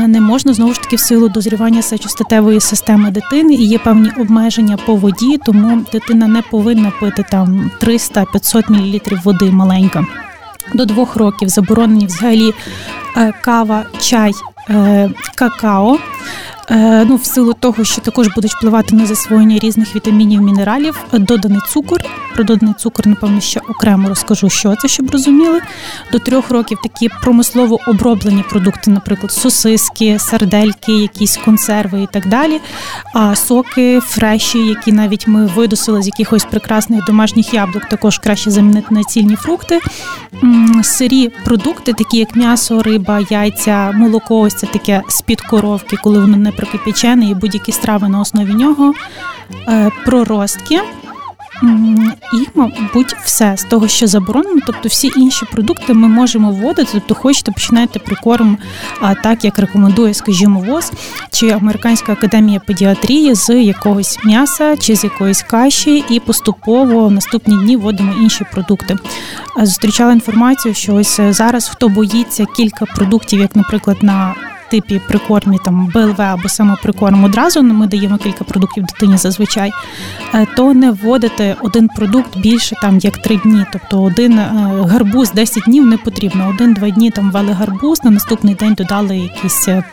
Не 0.07 0.21
можна 0.21 0.53
знову 0.53 0.73
ж 0.73 0.81
таки 0.81 0.95
в 0.95 0.99
силу 0.99 1.29
дозрівання 1.29 1.81
сечостатевої 1.81 2.59
системи 2.59 3.11
дитини. 3.11 3.53
І 3.53 3.65
є 3.65 3.77
певні 3.77 4.09
обмеження 4.17 4.77
по 4.77 4.95
воді, 4.95 5.39
тому 5.45 5.85
дитина 5.91 6.27
не 6.27 6.41
повинна 6.41 6.91
пити 6.99 7.25
там 7.31 7.71
300-500 7.81 8.69
мл 8.69 9.19
води 9.23 9.51
маленька. 9.51 10.05
До 10.73 10.85
двох 10.85 11.15
років 11.15 11.49
заборонені 11.49 12.05
взагалі 12.05 12.53
е, 13.17 13.33
кава, 13.41 13.85
чай, 13.99 14.31
е, 14.69 15.09
какао. 15.35 15.97
Е, 16.69 17.05
ну, 17.05 17.15
в 17.15 17.25
силу 17.25 17.53
того, 17.53 17.83
що 17.83 18.01
також 18.01 18.27
будуть 18.35 18.53
впливати 18.53 18.95
на 18.95 19.05
засвоєння 19.05 19.59
різних 19.59 19.95
вітамінів, 19.95 20.41
мінералів, 20.41 21.05
доданий 21.13 21.59
цукор. 21.69 22.01
Про 22.35 22.43
доданий 22.43 22.75
цукор, 22.77 23.07
напевно, 23.07 23.41
ще 23.41 23.59
окремо 23.59 24.09
розкажу, 24.09 24.49
що 24.49 24.75
це, 24.75 24.87
щоб 24.87 25.11
розуміли. 25.11 25.61
До 26.11 26.19
трьох 26.19 26.49
років 26.49 26.77
такі 26.83 27.09
промислово 27.21 27.79
оброблені 27.87 28.43
продукти, 28.49 28.91
наприклад, 28.91 29.31
сосиски, 29.31 30.19
сардельки, 30.19 30.91
якісь 30.91 31.37
консерви 31.37 32.01
і 32.01 32.07
так 32.11 32.27
далі. 32.27 32.59
А 33.13 33.35
соки, 33.35 33.99
фреші, 33.99 34.59
які 34.59 34.91
навіть 34.91 35.27
ми 35.27 35.45
видусили 35.45 36.01
з 36.01 36.07
якихось 36.07 36.45
прекрасних 36.45 37.05
домашніх 37.05 37.53
яблук, 37.53 37.85
також 37.85 38.19
краще 38.19 38.51
замінити 38.51 38.93
на 38.93 39.03
цільні 39.03 39.35
фрукти. 39.35 39.79
Сирі 40.83 41.31
продукти, 41.45 41.93
такі 41.93 42.17
як 42.17 42.35
м'ясо, 42.35 42.83
риба, 42.83 43.19
яйця, 43.29 43.91
молоко, 43.91 44.39
ось 44.39 44.55
це 44.55 44.67
таке 44.67 45.01
з-під 45.07 45.41
коровки, 45.41 45.97
коли 46.03 46.19
воно 46.19 46.37
не 46.37 46.51
прокипячене, 46.55 47.29
і 47.29 47.33
будь-які 47.33 47.71
страви 47.71 48.09
на 48.09 48.19
основі 48.19 48.53
нього, 48.53 48.93
е, 49.67 49.91
проростки. 50.05 50.81
І, 52.33 52.47
мабуть, 52.55 53.15
все 53.23 53.57
з 53.57 53.63
того, 53.63 53.87
що 53.87 54.07
заборонено, 54.07 54.61
тобто 54.65 54.89
всі 54.89 55.11
інші 55.15 55.45
продукти 55.45 55.93
ми 55.93 56.07
можемо 56.07 56.51
вводити, 56.51 56.89
тобто 56.93 57.15
хочете 57.15 57.51
починайте 57.51 57.99
прикорм, 57.99 58.57
а 59.01 59.15
так 59.15 59.45
як 59.45 59.59
рекомендує, 59.59 60.13
скажімо, 60.13 60.59
ВОЗ 60.59 60.91
чи 61.31 61.49
Американська 61.49 62.11
академія 62.11 62.59
педіатрії 62.59 63.35
з 63.35 63.61
якогось 63.63 64.19
м'яса 64.23 64.77
чи 64.77 64.95
з 64.95 65.03
якоїсь 65.03 65.41
каші, 65.41 66.03
і 66.09 66.19
поступово 66.19 67.07
в 67.07 67.11
наступні 67.11 67.55
дні 67.63 67.77
вводимо 67.77 68.13
інші 68.21 68.45
продукти. 68.51 68.97
Зустрічала 69.61 70.13
інформацію, 70.13 70.73
що 70.73 70.95
ось 70.95 71.19
зараз 71.29 71.69
хто 71.69 71.89
боїться 71.89 72.45
кілька 72.45 72.85
продуктів, 72.85 73.39
як, 73.39 73.55
наприклад, 73.55 73.97
на 74.01 74.35
типі 74.75 75.01
прикормі 75.07 75.59
там 75.65 75.91
БЛВ 75.93 76.21
або 76.21 76.49
самоприкорм 76.49 77.23
одразу 77.23 77.63
ми 77.63 77.87
даємо 77.87 78.17
кілька 78.17 78.43
продуктів 78.43 78.83
дитині 78.83 79.17
зазвичай, 79.17 79.71
е, 80.33 80.47
то 80.55 80.73
не 80.73 80.91
вводити 80.91 81.55
один 81.61 81.87
продукт 81.87 82.37
більше 82.37 82.75
там 82.81 82.97
як 82.97 83.17
три 83.17 83.37
дні. 83.37 83.65
Тобто 83.73 84.03
один 84.03 84.39
е, 84.39 84.49
гарбуз 84.89 85.31
10 85.31 85.63
днів 85.63 85.85
не 85.85 85.97
потрібно. 85.97 86.49
Один-два 86.49 86.89
дні 86.89 87.11
там 87.11 87.31
ввели 87.31 87.51
гарбуз, 87.51 88.03
на 88.03 88.11
наступний 88.11 88.55
день 88.55 88.73
додали 88.73 89.17
якісь. 89.17 89.67
Е, 89.67 89.83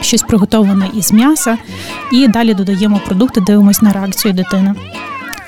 щось 0.00 0.22
приготовлене 0.22 0.88
із 0.94 1.12
м'яса, 1.12 1.58
і 2.12 2.28
далі 2.28 2.54
додаємо 2.54 3.00
продукти, 3.06 3.40
дивимось 3.40 3.82
на 3.82 3.92
реакцію 3.92 4.34
дитини. 4.34 4.74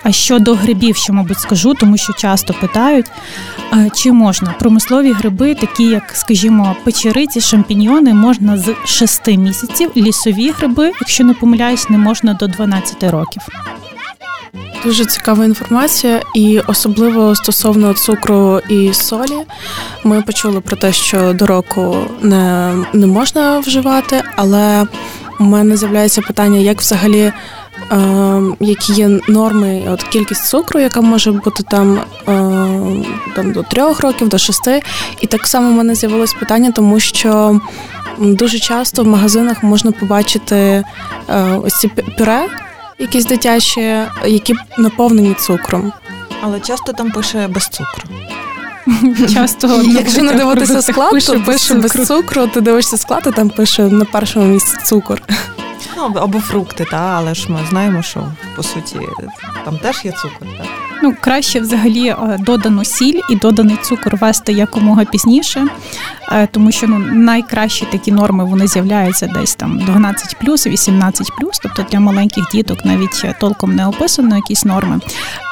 А 0.05 0.13
щодо 0.13 0.55
грибів, 0.55 0.97
що, 0.97 1.13
мабуть, 1.13 1.41
скажу, 1.41 1.75
тому 1.75 1.97
що 1.97 2.13
часто 2.13 2.55
питають, 2.61 3.07
чи 3.95 4.13
можна? 4.13 4.55
Промислові 4.59 5.13
гриби, 5.13 5.55
такі 5.55 5.85
як, 5.85 6.11
скажімо, 6.15 6.77
печериці, 6.85 7.41
шампіньйони, 7.41 8.15
можна 8.15 8.59
з 8.59 8.75
6 8.85 9.27
місяців, 9.27 9.91
лісові 9.97 10.51
гриби, 10.51 10.93
якщо 11.01 11.25
не 11.25 11.35
помиляюсь, 11.35 11.91
не 11.91 11.99
можна 11.99 12.35
до 12.35 12.47
12 12.47 13.05
років. 13.05 13.43
Дуже 14.85 15.05
цікава 15.05 15.45
інформація, 15.45 16.23
і 16.35 16.61
особливо 16.67 17.35
стосовно 17.35 17.95
цукру 17.95 18.59
і 18.69 18.93
солі, 18.93 19.39
ми 20.05 20.23
почули 20.23 20.61
про 20.61 20.77
те, 20.77 20.93
що 20.93 21.33
до 21.33 21.47
року 21.47 21.97
не, 22.23 22.73
не 22.93 23.07
можна 23.07 23.59
вживати, 23.59 24.23
але 24.37 24.87
у 25.41 25.45
мене 25.45 25.77
з'являється 25.77 26.23
питання, 26.23 26.59
як 26.59 26.81
взагалі 26.81 27.33
які 28.61 28.93
є 28.93 29.09
норми, 29.29 29.83
от 29.89 30.03
кількість 30.03 30.47
цукру, 30.47 30.81
яка 30.81 31.01
може 31.01 31.33
бути 31.33 31.63
там 31.63 32.01
там 33.37 33.53
до 33.53 33.63
трьох 33.63 34.01
років, 34.01 34.29
до 34.29 34.39
шести. 34.39 34.83
І 35.21 35.27
так 35.27 35.47
само 35.47 35.71
в 35.71 35.73
мене 35.73 35.95
з'явилось 35.95 36.35
питання, 36.35 36.73
тому 36.73 37.01
що 37.01 37.61
дуже 38.19 38.59
часто 38.59 39.03
в 39.03 39.07
магазинах 39.07 39.63
можна 39.63 39.93
побачити 39.93 40.85
ось 41.63 41.75
ці 41.75 41.89
пюре, 41.89 42.47
якісь 42.99 43.25
дитячі, 43.27 43.97
які 44.27 44.55
наповнені 44.79 45.35
цукром. 45.35 45.93
Але 46.43 46.61
часто 46.61 46.93
там 46.93 47.11
пише 47.11 47.49
без 47.49 47.69
цукру. 47.69 48.05
Часто, 49.35 49.83
якщо 49.83 50.23
не 50.23 50.33
дивитися 50.33 50.83
склад, 50.93 51.11
то 51.27 51.41
пише 51.41 51.75
без 51.75 51.93
цукру, 51.93 52.47
ти 52.47 52.61
дивишся 52.61 52.97
склад, 52.97 53.23
і 53.27 53.31
там 53.31 53.49
пише 53.49 53.83
на 53.83 54.05
першому 54.05 54.47
місці 54.47 54.77
цукор. 54.85 55.23
Ну, 55.97 56.03
або 56.17 56.41
фрукти, 56.41 56.87
та, 56.91 56.97
але 56.97 57.35
ж 57.35 57.53
ми 57.53 57.59
знаємо, 57.71 58.03
що 58.03 58.27
по 58.57 58.63
суті 58.63 58.99
там 59.65 59.79
теж 59.79 60.05
є 60.05 60.13
цукор. 60.13 60.49
так? 60.59 60.67
Ну, 61.03 61.15
краще 61.21 61.61
взагалі 61.61 62.09
е, 62.09 62.37
додану 62.41 62.85
сіль 62.85 63.21
і 63.31 63.37
доданий 63.37 63.77
цукор 63.83 64.17
вести 64.17 64.53
якомога 64.53 65.05
пізніше, 65.05 65.67
е, 66.33 66.47
тому 66.47 66.73
що 66.73 66.87
ну 66.87 66.99
найкращі 66.99 67.87
такі 67.93 68.13
норми 68.13 68.45
вони 68.45 68.67
з'являються 68.67 69.27
десь 69.27 69.55
там 69.55 69.79
12 69.79 70.37
18 70.67 71.31
тобто 71.63 71.87
для 71.91 72.01
маленьких 72.01 72.45
діток 72.53 72.85
навіть 72.85 73.25
толком 73.41 73.75
не 73.75 73.87
описано 73.87 74.37
якісь 74.37 74.65
норми. 74.65 75.01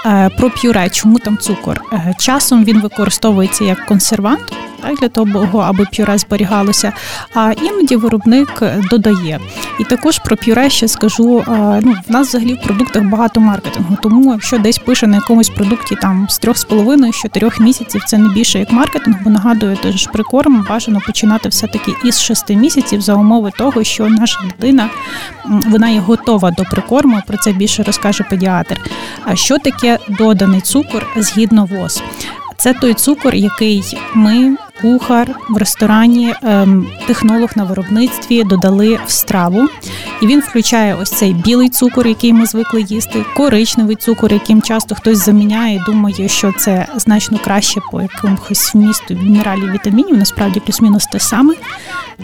Е, 0.07 0.31
про 0.39 0.51
п'юре, 0.51 0.91
чому 0.91 1.19
там 1.19 1.39
цукор? 1.39 1.81
Часом 2.19 2.65
він 2.65 2.81
використовується 2.81 3.65
як 3.65 3.87
консервант 3.87 4.53
так, 4.83 4.95
для 4.99 5.09
того, 5.09 5.59
аби 5.59 5.87
пюре 5.97 6.19
зберігалося. 6.19 6.93
А 7.35 7.53
іноді 7.53 7.97
виробник 7.97 8.63
додає. 8.91 9.41
І 9.79 9.85
також 9.85 10.19
про 10.19 10.37
пюре 10.37 10.71
ще 10.71 10.89
скажу: 10.89 11.45
ну, 11.83 11.95
в 12.09 12.13
нас 12.13 12.29
взагалі 12.29 12.55
в 12.55 12.63
продуктах 12.63 13.03
багато 13.03 13.41
маркетингу, 13.41 13.97
тому 14.03 14.33
якщо 14.33 14.59
десь 14.59 14.79
пише 14.79 15.07
на 15.07 15.17
якомусь 15.17 15.49
продукті 15.49 15.97
там 16.03 16.27
з 16.31 16.39
трьох 16.39 16.59
з 16.59 16.65
половиною, 16.65 17.13
чотирьох 17.13 17.61
місяців, 17.61 18.03
це 18.07 18.19
не 18.19 18.29
більше 18.29 18.59
як 18.59 18.73
маркетинг, 18.73 19.17
бо 19.25 19.31
нагадую, 19.31 19.77
теж 19.77 20.07
прикорм 20.07 20.67
бажано 20.69 21.01
починати 21.07 21.49
все-таки 21.49 21.95
із 22.05 22.21
шести 22.21 22.57
місяців 22.57 23.01
за 23.01 23.15
умови 23.15 23.51
того, 23.59 23.85
що 23.85 24.09
наша 24.09 24.41
дитина 24.45 24.89
вона 25.45 25.89
є 25.89 26.01
готова 26.01 26.51
до 26.51 26.65
прикорму. 26.65 27.23
Про 27.27 27.39
це 27.39 27.53
більше 27.53 27.83
розкаже 27.83 28.25
педіатр. 28.31 28.81
А 29.25 29.37
що 29.37 29.59
таке 29.59 29.99
доданий 30.09 30.61
цукор 30.61 31.07
згідно 31.17 31.65
ВОЗ? 31.65 32.03
Це 32.57 32.75
той 32.75 32.95
цукор, 32.95 33.35
який 33.35 33.99
ми, 34.15 34.57
кухар 34.81 35.37
в 35.49 35.57
ресторані, 35.57 36.35
ем, 36.43 36.87
технолог 37.07 37.51
на 37.57 37.65
виробництві 37.65 38.45
додали 38.45 38.99
в 39.07 39.11
страву. 39.11 39.69
І 40.23 40.27
він 40.27 40.41
включає 40.41 40.95
ось 40.95 41.11
цей 41.11 41.35
білий 41.35 41.69
цукор, 41.69 42.07
який 42.07 42.33
ми 42.33 42.47
звикли 42.47 42.83
їсти, 42.83 43.25
коричневий 43.37 43.97
цукор, 43.97 44.33
яким 44.33 44.63
часто 44.63 44.95
хтось 44.95 45.25
заміняє, 45.25 45.83
думає, 45.87 46.29
що 46.29 46.53
це 46.59 46.87
значно 46.97 47.39
краще 47.45 47.81
по 47.91 48.03
якомусь 48.03 48.75
вмісту 48.75 49.15
мінералів, 49.15 49.73
вітамінів. 49.73 50.17
Насправді 50.17 50.61
плюс-мінус 50.61 51.07
те 51.07 51.21
саме. 51.21 51.55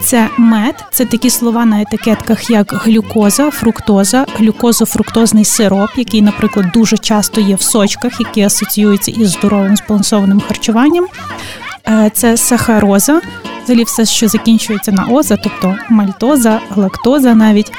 Це 0.01 0.29
мед, 0.39 0.85
це 0.91 1.05
такі 1.05 1.31
слова 1.31 1.65
на 1.65 1.83
етикетках, 1.83 2.51
як 2.51 2.73
глюкоза, 2.73 3.51
фруктоза, 3.51 4.27
глюкозо-фруктозний 4.39 5.45
сироп, 5.45 5.91
який, 5.97 6.23
наприклад, 6.23 6.67
дуже 6.75 6.99
часто 6.99 7.41
є 7.41 7.55
в 7.55 7.63
сочках, 7.63 8.21
які 8.21 8.43
асоціюються 8.43 9.11
із 9.11 9.31
здоровим 9.31 9.77
збалансованим 9.77 10.41
харчуванням. 10.41 11.07
Е, 11.89 12.11
це 12.15 12.37
сахароза, 12.37 13.21
взагалі 13.65 13.85
все, 13.85 14.05
що 14.05 14.29
закінчується 14.29 14.93
на 14.93 15.07
оза, 15.07 15.37
тобто 15.37 15.77
мальтоза, 15.91 16.61
лактоза, 16.77 17.35
навіть 17.35 17.73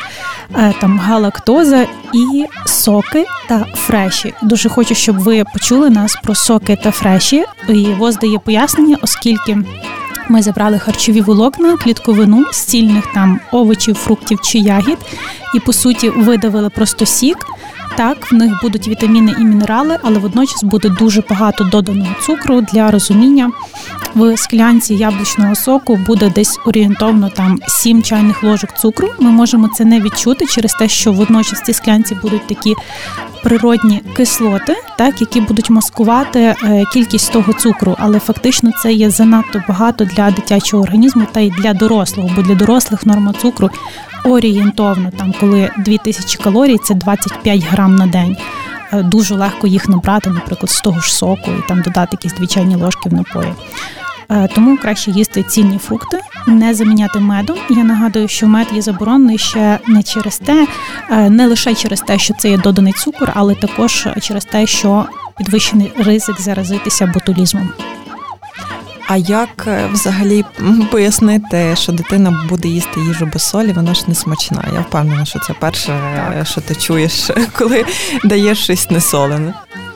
е, 0.56 0.74
там 0.82 1.00
галактоза 1.00 1.88
і 2.14 2.46
соки 2.66 3.26
та 3.48 3.66
фреші. 3.76 4.34
Дуже 4.42 4.70
хочу, 4.70 4.96
щоб 4.96 5.20
ви 5.20 5.44
почули 5.54 5.90
нас 5.90 6.16
про 6.24 6.36
соки 6.36 6.78
та 6.84 6.92
фреші. 6.92 7.46
І 7.70 7.86
ВОЗ 7.86 8.18
дає 8.18 8.40
пояснення, 8.40 8.98
оскільки 9.02 9.58
Ми 10.32 10.42
забрали 10.42 10.80
харчові 10.80 11.22
волокна, 11.22 11.78
клітковину 11.78 12.46
з 12.52 12.62
цільних 12.62 13.14
там 13.14 13.40
овочів, 13.52 13.96
фруктів 13.96 14.40
чи 14.42 14.60
ягід, 14.60 14.98
і 15.56 15.60
по 15.60 15.74
суті 15.74 16.10
видавили 16.10 16.70
просто 16.70 17.06
сік. 17.06 17.38
Так, 17.98 18.32
в 18.32 18.36
них 18.36 18.52
будуть 18.62 18.88
вітаміни 18.88 19.36
і 19.40 19.44
мінерали, 19.44 19.98
але 20.04 20.20
водночас 20.20 20.64
буде 20.64 20.90
дуже 20.90 21.24
багато 21.30 21.64
доданого 21.64 22.12
цукру 22.22 22.62
для 22.62 22.92
розуміння. 22.92 23.52
В 24.16 24.38
склянці 24.38 24.96
яблучного 24.96 25.56
соку 25.56 25.96
буде 25.96 26.30
десь 26.30 26.60
орієнтовно 26.66 27.30
там 27.30 27.60
7 27.68 28.04
чайних 28.04 28.44
ложок 28.44 28.78
цукру. 28.78 29.10
Ми 29.20 29.32
можемо 29.32 29.68
це 29.68 29.86
не 29.86 30.02
відчути 30.02 30.46
через 30.46 30.74
те, 30.74 30.88
що 30.88 31.12
водночас 31.12 31.60
в 31.60 31.66
цій 31.66 31.74
склянці 31.74 32.16
будуть 32.16 32.48
такі 32.48 32.76
природні 33.44 34.02
кислоти, 34.16 34.76
так 34.98 35.22
які 35.22 35.42
будуть 35.42 35.70
маскувати 35.70 36.40
е, 36.40 36.86
кількість 36.94 37.32
того 37.32 37.54
цукру, 37.54 37.96
але 38.00 38.20
фактично 38.20 38.72
це 38.84 38.94
є 38.94 39.10
занадто 39.10 39.64
багато 39.68 40.06
для 40.06 40.32
дитячого 40.32 40.84
організму 40.84 41.28
та 41.32 41.40
й 41.40 41.50
для 41.50 41.74
дорослого, 41.74 42.30
бо 42.36 42.42
для 42.42 42.56
дорослих 42.56 43.06
норма 43.06 43.34
цукру 43.42 43.70
орієнтовно, 44.26 45.12
там 45.18 45.34
коли 45.40 45.72
2000 45.78 46.38
калорій, 46.44 46.78
це 46.78 46.94
25 46.94 47.64
грам 47.64 47.96
на 47.96 48.08
день. 48.08 48.38
Е, 48.94 49.04
дуже 49.04 49.36
легко 49.36 49.68
їх 49.68 49.90
набрати, 49.90 50.30
наприклад, 50.30 50.70
з 50.70 50.82
того 50.82 51.00
ж 51.00 51.14
соку, 51.14 51.52
і 51.60 51.68
там 51.68 51.82
додати 51.82 52.18
якісь 52.22 52.34
дві 52.34 52.76
ложки 52.76 53.10
в 53.10 53.14
напої. 53.14 53.54
Е, 54.32 54.50
тому 54.56 54.78
краще 54.78 55.12
їсти 55.12 55.44
цінні 55.44 55.78
фрукти, 55.78 56.20
не 56.48 56.74
заміняти 56.74 57.20
медом. 57.20 57.58
Я 57.70 57.84
нагадую, 57.84 58.28
що 58.28 58.48
мед 58.48 58.68
є 58.74 58.82
заборонений 58.82 59.38
ще 59.38 59.80
не 59.88 60.04
через 60.04 60.38
те, 60.38 60.68
е, 61.10 61.30
не 61.30 61.48
лише 61.48 61.76
через 61.76 62.02
те, 62.02 62.18
що 62.18 62.34
це 62.34 62.50
є 62.50 62.58
доданий 62.58 62.94
цукор, 62.94 63.32
але 63.36 63.56
також 63.56 64.08
через 64.22 64.46
те, 64.46 64.68
що 64.68 65.06
підвищений 65.38 65.92
ризик 65.98 66.42
заразитися 66.42 67.06
ботулізмом. 67.06 67.70
А 69.12 69.18
як 69.18 69.68
е, 69.68 69.90
взагалі 69.92 70.46
пояснити, 70.92 71.76
що 71.76 71.92
дитина 71.92 72.46
буде 72.50 72.68
їсти 72.68 73.00
їжу 73.00 73.30
без 73.34 73.44
солі, 73.44 73.72
вона 73.72 73.94
ж 73.94 74.04
не 74.08 74.16
смачна? 74.16 74.66
Я 74.74 74.80
впевнена, 74.80 75.26
що 75.26 75.40
це 75.40 75.54
перше, 75.60 75.88
так. 75.88 76.48
що 76.48 76.62
ти 76.62 76.76
чуєш, 76.76 77.30
коли 77.58 77.86
даєш 78.24 78.64
щось 78.64 78.90
несолене. 78.90 79.54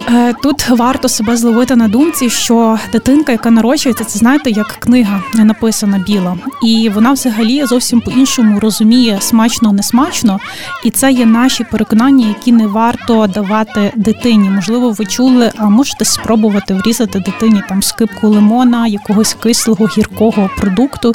Е, 0.09 0.33
тут 0.43 0.69
варто 0.69 1.09
себе 1.09 1.37
зловити 1.37 1.75
на 1.75 1.87
думці, 1.87 2.29
що 2.29 2.79
дитинка, 2.91 3.31
яка 3.31 3.51
народжується, 3.51 4.03
це 4.03 4.19
знаєте, 4.19 4.49
як 4.51 4.67
книга 4.67 5.23
написана 5.33 5.97
біла, 5.97 6.37
і 6.63 6.89
вона 6.89 7.11
взагалі 7.11 7.65
зовсім 7.65 8.01
по-іншому 8.01 8.59
розуміє 8.59 9.17
смачно, 9.21 9.71
не 9.71 9.83
смачно, 9.83 10.39
і 10.83 10.91
це 10.91 11.11
є 11.11 11.25
наші 11.25 11.63
переконання, 11.63 12.27
які 12.27 12.51
не 12.51 12.67
варто 12.67 13.27
давати 13.27 13.91
дитині. 13.95 14.49
Можливо, 14.49 14.91
ви 14.91 15.05
чули, 15.05 15.51
а 15.57 15.69
можете 15.69 16.05
спробувати 16.05 16.73
врізати 16.73 17.19
дитині 17.19 17.61
там 17.69 17.83
скипку 17.83 18.27
лимона, 18.27 18.87
якогось 18.87 19.33
кислого 19.33 19.85
гіркого 19.85 20.49
продукту. 20.57 21.13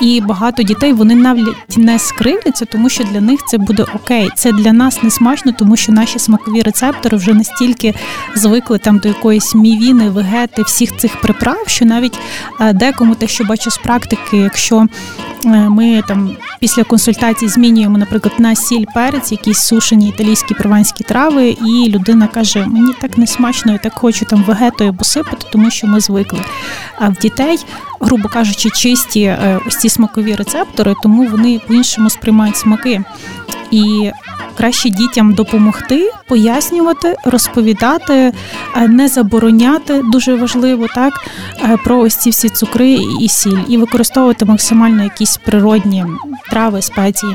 І 0.00 0.20
багато 0.20 0.62
дітей 0.62 0.92
вони 0.92 1.14
навіть 1.14 1.76
не 1.76 1.98
скривляться, 1.98 2.64
тому 2.64 2.88
що 2.88 3.04
для 3.04 3.20
них 3.20 3.40
це 3.48 3.58
буде 3.58 3.84
окей. 3.94 4.30
Це 4.36 4.52
для 4.52 4.72
нас 4.72 5.02
не 5.02 5.10
смачно, 5.10 5.52
тому 5.58 5.76
що 5.76 5.92
наші 5.92 6.18
смакові 6.18 6.62
рецептори 6.62 7.16
вже 7.16 7.34
настільки 7.34 7.94
звикли 8.34 8.78
там 8.78 8.98
до 8.98 9.08
якоїсь 9.08 9.54
мівіни, 9.54 10.08
вегети, 10.10 10.62
всіх 10.62 10.96
цих 10.96 11.20
приправ, 11.20 11.64
що 11.66 11.84
навіть 11.84 12.18
е, 12.60 12.72
декому 12.72 13.14
те, 13.14 13.26
що 13.26 13.44
бачу 13.44 13.70
з 13.70 13.78
практики, 13.78 14.36
якщо 14.36 14.86
ми 15.44 16.02
там 16.08 16.36
після 16.60 16.84
консультацій 16.84 17.48
змінюємо, 17.48 17.98
наприклад, 17.98 18.34
на 18.38 18.54
сіль 18.54 18.84
перець, 18.94 19.32
якісь 19.32 19.58
сушені 19.58 20.08
італійські 20.08 20.54
прованські 20.54 21.04
трави, 21.04 21.56
і 21.66 21.88
людина 21.88 22.26
каже: 22.26 22.66
Мені 22.66 22.92
так 23.00 23.18
не 23.18 23.26
смачно, 23.26 23.72
я 23.72 23.78
так 23.78 23.98
хочу 23.98 24.24
там 24.24 24.42
вегетою 24.42 24.94
посипати, 24.94 25.46
тому 25.52 25.70
що 25.70 25.86
ми 25.86 26.00
звикли. 26.00 26.40
А 26.98 27.08
в 27.08 27.12
дітей, 27.12 27.58
грубо 28.00 28.28
кажучи, 28.28 28.70
чисті 28.70 29.22
е, 29.22 29.60
ось 29.66 29.76
ці 29.76 29.88
смакові 29.88 30.34
рецептори, 30.34 30.94
тому 31.02 31.26
вони 31.26 31.60
по-іншому 31.68 32.10
сприймають 32.10 32.56
смаки. 32.56 33.04
І 33.70 34.10
краще 34.60 34.90
дітям 34.90 35.34
допомогти, 35.34 36.12
пояснювати, 36.28 37.16
розповідати, 37.24 38.32
е, 38.76 38.88
не 38.88 39.08
забороняти 39.08 40.02
дуже 40.12 40.34
важливо 40.34 40.86
так 40.94 41.12
е, 41.64 41.76
про 41.84 41.98
ось 41.98 42.16
ці 42.16 42.30
всі 42.30 42.48
цукри 42.48 42.98
і 43.20 43.28
сіль, 43.28 43.58
і 43.68 43.76
використовувати 43.76 44.44
максимально 44.44 45.02
якісь 45.02 45.29
природні 45.36 46.06
трави, 46.50 46.82
спеції. 46.82 47.34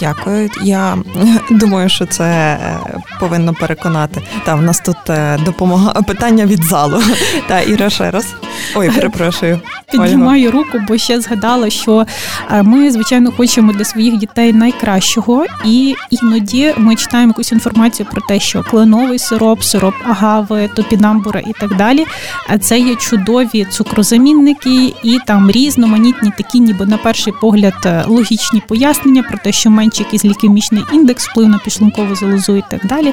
Дякую. 0.00 0.50
Я 0.62 0.98
думаю, 1.50 1.88
що 1.88 2.06
це 2.06 2.24
е, 2.24 2.78
повинно 3.20 3.54
переконати. 3.54 4.22
Та 4.44 4.54
в 4.54 4.62
нас 4.62 4.80
тут 4.80 4.96
допомога 5.44 5.92
питання 5.92 6.46
від 6.46 6.64
залу. 6.64 7.02
Та 7.48 7.60
Іра 7.60 7.90
ще 7.90 8.10
раз. 8.10 8.26
Ой, 8.74 8.90
перепрошую. 8.90 9.60
Піднімаю 9.92 10.50
руку, 10.50 10.80
бо 10.88 10.98
ще 10.98 11.20
згадала, 11.20 11.70
що 11.70 12.06
е, 12.50 12.62
ми, 12.62 12.90
звичайно, 12.90 13.32
хочемо 13.32 13.72
для 13.72 13.84
своїх 13.84 14.16
дітей 14.16 14.52
найкращого, 14.52 15.46
і 15.64 15.94
іноді 16.10 16.74
ми 16.76 16.96
читаємо 16.96 17.30
якусь 17.30 17.52
інформацію 17.52 18.06
про 18.12 18.20
те, 18.20 18.40
що 18.40 18.62
кленовий 18.62 19.18
сироп, 19.18 19.62
сироп 19.62 19.94
агави, 20.04 20.70
топінамбура 20.74 21.40
і 21.40 21.52
так 21.60 21.76
далі. 21.76 22.06
А 22.48 22.58
це 22.58 22.78
є 22.78 22.94
чудові 22.94 23.66
цукрозамінники 23.70 24.94
і 25.02 25.18
там 25.26 25.50
різноманітні 25.50 26.32
такі, 26.36 26.60
ніби 26.60 26.86
на 26.86 26.96
перший 26.96 27.32
погляд, 27.40 27.74
е, 27.86 28.04
логічні 28.06 28.62
пояснення 28.68 29.22
про 29.22 29.38
те, 29.38 29.52
що 29.52 29.70
менше 29.70 30.02
якийсь 30.02 30.24
лікемічний 30.24 30.84
індекс, 30.92 31.28
вплив 31.28 31.48
на 31.48 31.58
підшлункову 31.58 32.14
залозу 32.14 32.56
і 32.56 32.62
так 32.70 32.86
далі. 32.86 33.12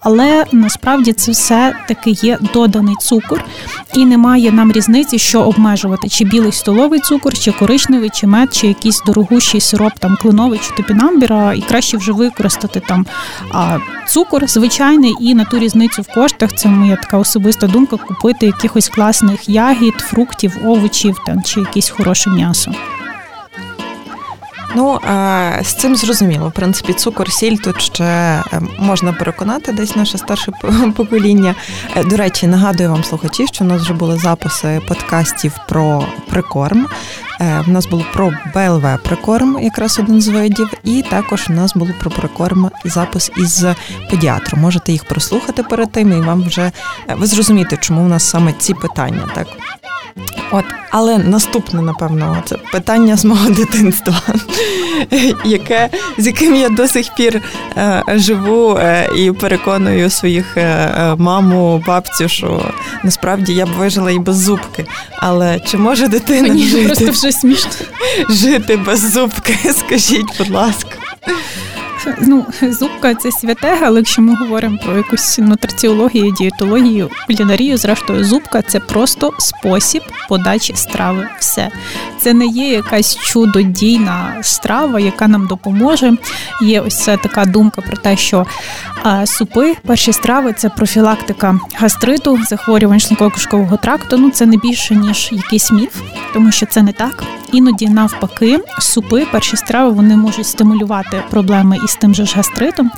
Але 0.00 0.44
насправді 0.52 1.12
це 1.12 1.32
все 1.32 1.74
таки 1.88 2.10
є 2.10 2.38
доданий 2.54 2.94
цукор, 3.00 3.44
і 3.94 4.04
немає 4.04 4.52
нам 4.52 4.72
різниці, 4.72 4.87
що 5.16 5.42
обмежувати 5.42 6.08
чи 6.08 6.24
білий 6.24 6.52
столовий 6.52 7.00
цукор, 7.00 7.38
чи 7.38 7.52
коричневий, 7.52 8.10
чи 8.10 8.26
мед, 8.26 8.54
чи 8.54 8.66
якийсь 8.66 9.02
дорогущий 9.06 9.60
сироп, 9.60 9.92
там 9.98 10.16
клиновий 10.22 10.58
чи 10.58 10.74
топінамбіра, 10.76 11.54
і 11.54 11.60
краще 11.60 11.96
вже 11.96 12.12
використати 12.12 12.80
там 12.80 13.06
а, 13.52 13.78
цукор 14.08 14.46
звичайний 14.46 15.14
і 15.20 15.34
на 15.34 15.44
ту 15.44 15.58
різницю 15.58 16.02
в 16.02 16.14
коштах. 16.14 16.50
Це 16.56 16.68
моя 16.68 16.96
така 16.96 17.18
особиста 17.18 17.66
думка 17.66 17.96
купити 17.96 18.46
якихось 18.46 18.88
класних 18.88 19.48
ягід, 19.48 19.94
фруктів, 19.94 20.56
овочів 20.64 21.16
там 21.26 21.42
чи 21.42 21.60
якесь 21.60 21.90
хороше 21.90 22.30
м'ясо. 22.30 22.72
Ну 24.76 25.00
з 25.62 25.74
цим 25.74 25.96
зрозуміло. 25.96 26.48
В 26.48 26.52
принципі, 26.52 26.92
цукор, 26.92 27.32
сіль 27.32 27.56
тут 27.56 27.82
ще 27.82 28.04
е, 28.04 28.42
можна 28.78 29.12
переконати 29.12 29.72
десь 29.72 29.96
наше 29.96 30.18
старше 30.18 30.52
покоління. 30.96 31.54
Е, 31.96 32.04
до 32.04 32.16
речі, 32.16 32.46
нагадую 32.46 32.90
вам 32.90 33.04
слухачі, 33.04 33.46
що 33.46 33.64
у 33.64 33.68
нас 33.68 33.82
вже 33.82 33.92
були 33.92 34.18
записи 34.18 34.80
подкастів 34.88 35.52
про 35.68 36.04
прикорм. 36.30 36.86
Е, 37.40 37.62
в 37.66 37.68
нас 37.68 37.86
було 37.86 38.04
про 38.12 38.32
БЛВ 38.54 39.02
прикорм, 39.04 39.58
якраз 39.62 39.98
один 39.98 40.20
з 40.20 40.28
видів, 40.28 40.70
і 40.84 41.02
також 41.10 41.46
у 41.50 41.52
нас 41.52 41.74
було 41.74 41.90
про 42.00 42.10
прикорм 42.10 42.70
запис 42.84 43.30
із 43.36 43.64
педіатром. 44.10 44.60
Можете 44.60 44.92
їх 44.92 45.04
прослухати 45.04 45.62
перед 45.62 45.92
тим, 45.92 46.12
і 46.12 46.26
вам 46.26 46.42
вже 46.42 46.72
ви 47.16 47.26
зрозумієте, 47.26 47.76
чому 47.76 48.04
у 48.04 48.08
нас 48.08 48.24
саме 48.24 48.52
ці 48.52 48.74
питання 48.74 49.28
так. 49.34 49.46
От, 50.50 50.64
але 50.90 51.18
наступне, 51.18 51.82
напевно, 51.82 52.42
це 52.46 52.56
питання 52.72 53.16
з 53.16 53.24
мого 53.24 53.50
дитинства, 53.54 54.22
яке, 55.44 55.88
з 56.18 56.26
яким 56.26 56.54
я 56.54 56.68
до 56.68 56.88
сих 56.88 57.14
пір 57.14 57.42
е, 57.76 58.04
живу 58.08 58.76
е, 58.76 59.08
і 59.16 59.32
переконую 59.32 60.10
своїх 60.10 60.56
е, 60.56 60.60
е, 60.60 61.14
маму, 61.14 61.84
бабцю, 61.86 62.28
що 62.28 62.72
насправді 63.04 63.54
я 63.54 63.66
б 63.66 63.68
вижила 63.68 64.10
і 64.10 64.18
без 64.18 64.36
зубки. 64.36 64.86
Але 65.16 65.60
чи 65.60 65.78
може 65.78 66.08
дитина 66.08 66.48
Мені 66.48 66.62
жити, 66.62 67.04
просто 67.04 67.27
смішно 67.32 67.70
жити 68.28 68.76
без 68.76 69.12
зубки? 69.12 69.58
Скажіть, 69.72 70.38
будь 70.38 70.50
ласка. 70.50 70.90
Ну, 72.20 72.46
зубка 72.62 73.14
це 73.14 73.32
святе, 73.32 73.78
але 73.82 74.00
якщо 74.00 74.22
ми 74.22 74.34
говоримо 74.34 74.78
про 74.84 74.96
якусь 74.96 75.38
нутриціологію, 75.38 76.32
дієтологію, 76.32 77.10
кулінарію, 77.26 77.76
зрештою, 77.76 78.24
зубка 78.24 78.62
це 78.62 78.80
просто 78.80 79.32
спосіб 79.38 80.02
подачі 80.28 80.72
страви. 80.76 81.28
Все 81.38 81.70
це 82.20 82.34
не 82.34 82.46
є 82.46 82.68
якась 82.68 83.16
чудодійна 83.16 84.36
страва, 84.42 85.00
яка 85.00 85.28
нам 85.28 85.46
допоможе. 85.46 86.12
Є 86.62 86.80
ось 86.80 87.04
це 87.04 87.16
така 87.16 87.44
думка 87.44 87.82
про 87.82 87.96
те, 87.96 88.16
що 88.16 88.46
супи, 89.24 89.76
перші 89.86 90.12
страви 90.12 90.52
це 90.52 90.68
профілактика 90.68 91.60
гастриту, 91.74 92.38
захворювань 92.48 92.98
шлунково-кишкового 92.98 93.82
тракту. 93.82 94.16
Ну 94.16 94.30
це 94.30 94.46
не 94.46 94.56
більше 94.56 94.94
ніж 94.94 95.28
якийсь 95.32 95.72
міф, 95.72 96.00
тому 96.34 96.52
що 96.52 96.66
це 96.66 96.82
не 96.82 96.92
так. 96.92 97.24
Іноді 97.52 97.88
навпаки, 97.88 98.58
супи, 98.78 99.26
перші 99.32 99.56
страви 99.56 99.90
вони 99.90 100.16
можуть 100.16 100.46
стимулювати 100.46 101.22
проблеми 101.30 101.78
із 101.88 101.94
тим 101.94 102.14
же 102.14 102.26
ж 102.26 102.32
гастритом. 102.36 102.90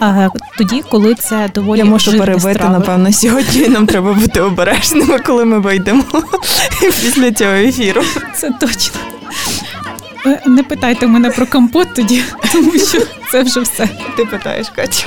А 0.00 0.28
тоді, 0.58 0.82
коли 0.90 1.14
це 1.14 1.50
доволі 1.54 1.78
Я 1.78 1.84
можу 1.84 2.18
перебити, 2.18 2.54
страви. 2.54 2.78
напевно, 2.78 3.12
сьогодні 3.12 3.68
нам 3.68 3.86
треба 3.86 4.12
бути 4.12 4.40
обережними, 4.40 5.18
коли 5.18 5.44
ми 5.44 5.58
вийдемо 5.58 6.04
після 6.80 7.32
цього 7.32 7.50
ефіру. 7.52 8.02
Це 8.36 8.50
точно. 8.60 9.00
Не 10.46 10.62
питайте 10.62 11.06
мене 11.06 11.30
про 11.30 11.46
компот 11.46 11.88
тоді, 11.94 12.22
тому 12.52 12.72
що 12.78 12.98
це 13.34 13.42
вже 13.42 13.60
все. 13.60 13.88
Ти 14.16 14.24
питаєш, 14.24 14.68
Катя. 14.76 15.06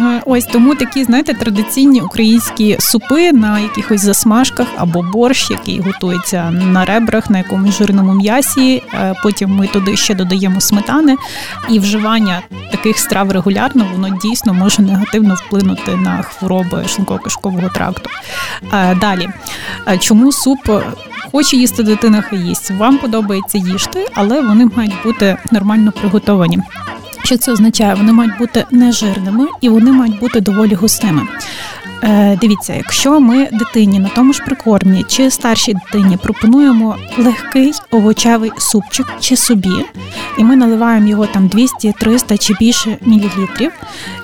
Е, 0.00 0.22
ось 0.26 0.44
тому 0.44 0.74
такі, 0.74 1.04
знаєте, 1.04 1.34
традиційні 1.34 2.00
українські 2.00 2.76
супи 2.80 3.32
на 3.32 3.60
якихось 3.60 4.00
засмажках 4.00 4.66
або 4.76 5.02
борщ, 5.02 5.50
який 5.50 5.80
готується 5.80 6.50
на 6.50 6.84
ребрах, 6.84 7.30
на 7.30 7.38
якомусь 7.38 7.78
жирному 7.78 8.12
м'ясі. 8.12 8.82
Е, 8.94 9.14
потім 9.22 9.50
ми 9.50 9.66
туди 9.66 9.96
ще 9.96 10.14
додаємо 10.14 10.60
сметани, 10.60 11.16
і 11.70 11.78
вживання 11.78 12.42
таких 12.70 12.98
страв 12.98 13.32
регулярно 13.32 13.86
воно 13.92 14.18
дійсно 14.22 14.54
може 14.54 14.82
негативно 14.82 15.34
вплинути 15.34 15.96
на 15.96 16.22
хвороби 16.22 16.84
шлунково-кишкового 16.88 17.74
тракту. 17.74 18.10
Е, 18.72 18.94
далі, 18.94 19.28
чому 20.00 20.32
суп? 20.32 20.70
Хоче 21.32 21.56
їсти 21.56 21.82
дитина, 21.82 22.22
хай 22.22 22.38
їсть. 22.38 22.70
Вам 22.70 22.98
подобається 22.98 23.58
їсти, 23.58 24.06
але 24.14 24.40
вони 24.40 24.68
мають 24.76 24.94
бути 25.04 25.36
нормально 25.50 25.92
приготовані. 25.92 26.58
Що 27.24 27.36
це 27.36 27.52
означає? 27.52 27.94
Вони 27.94 28.12
мають 28.12 28.38
бути 28.38 28.64
нежирними 28.70 29.46
і 29.60 29.68
вони 29.68 29.92
мають 29.92 30.18
бути 30.18 30.40
доволі 30.40 30.74
густими. 30.74 31.22
Е, 32.02 32.38
Дивіться, 32.40 32.74
якщо 32.74 33.20
ми 33.20 33.48
дитині 33.52 33.98
на 33.98 34.08
тому 34.08 34.32
ж 34.32 34.42
прикормі 34.44 35.04
чи 35.08 35.30
старшій 35.30 35.74
дитині 35.74 36.16
пропонуємо 36.16 36.96
легкий 37.18 37.72
овочевий 37.90 38.52
супчик 38.58 39.06
чи 39.20 39.36
собі, 39.36 39.84
і 40.38 40.44
ми 40.44 40.56
наливаємо 40.56 41.08
його 41.08 41.26
там 41.26 41.48
200, 41.48 41.94
300 42.00 42.38
чи 42.38 42.54
більше 42.60 42.96
мілілітрів, 43.00 43.72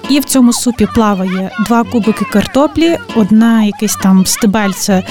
і 0.08 0.20
в 0.20 0.24
цьому 0.24 0.52
супі 0.52 0.88
плаває 0.94 1.50
два 1.66 1.84
кубики 1.84 2.24
картоплі, 2.24 2.98
одна 3.16 3.64
якесь 3.64 3.96
там 3.96 4.26
стебельце 4.26 5.04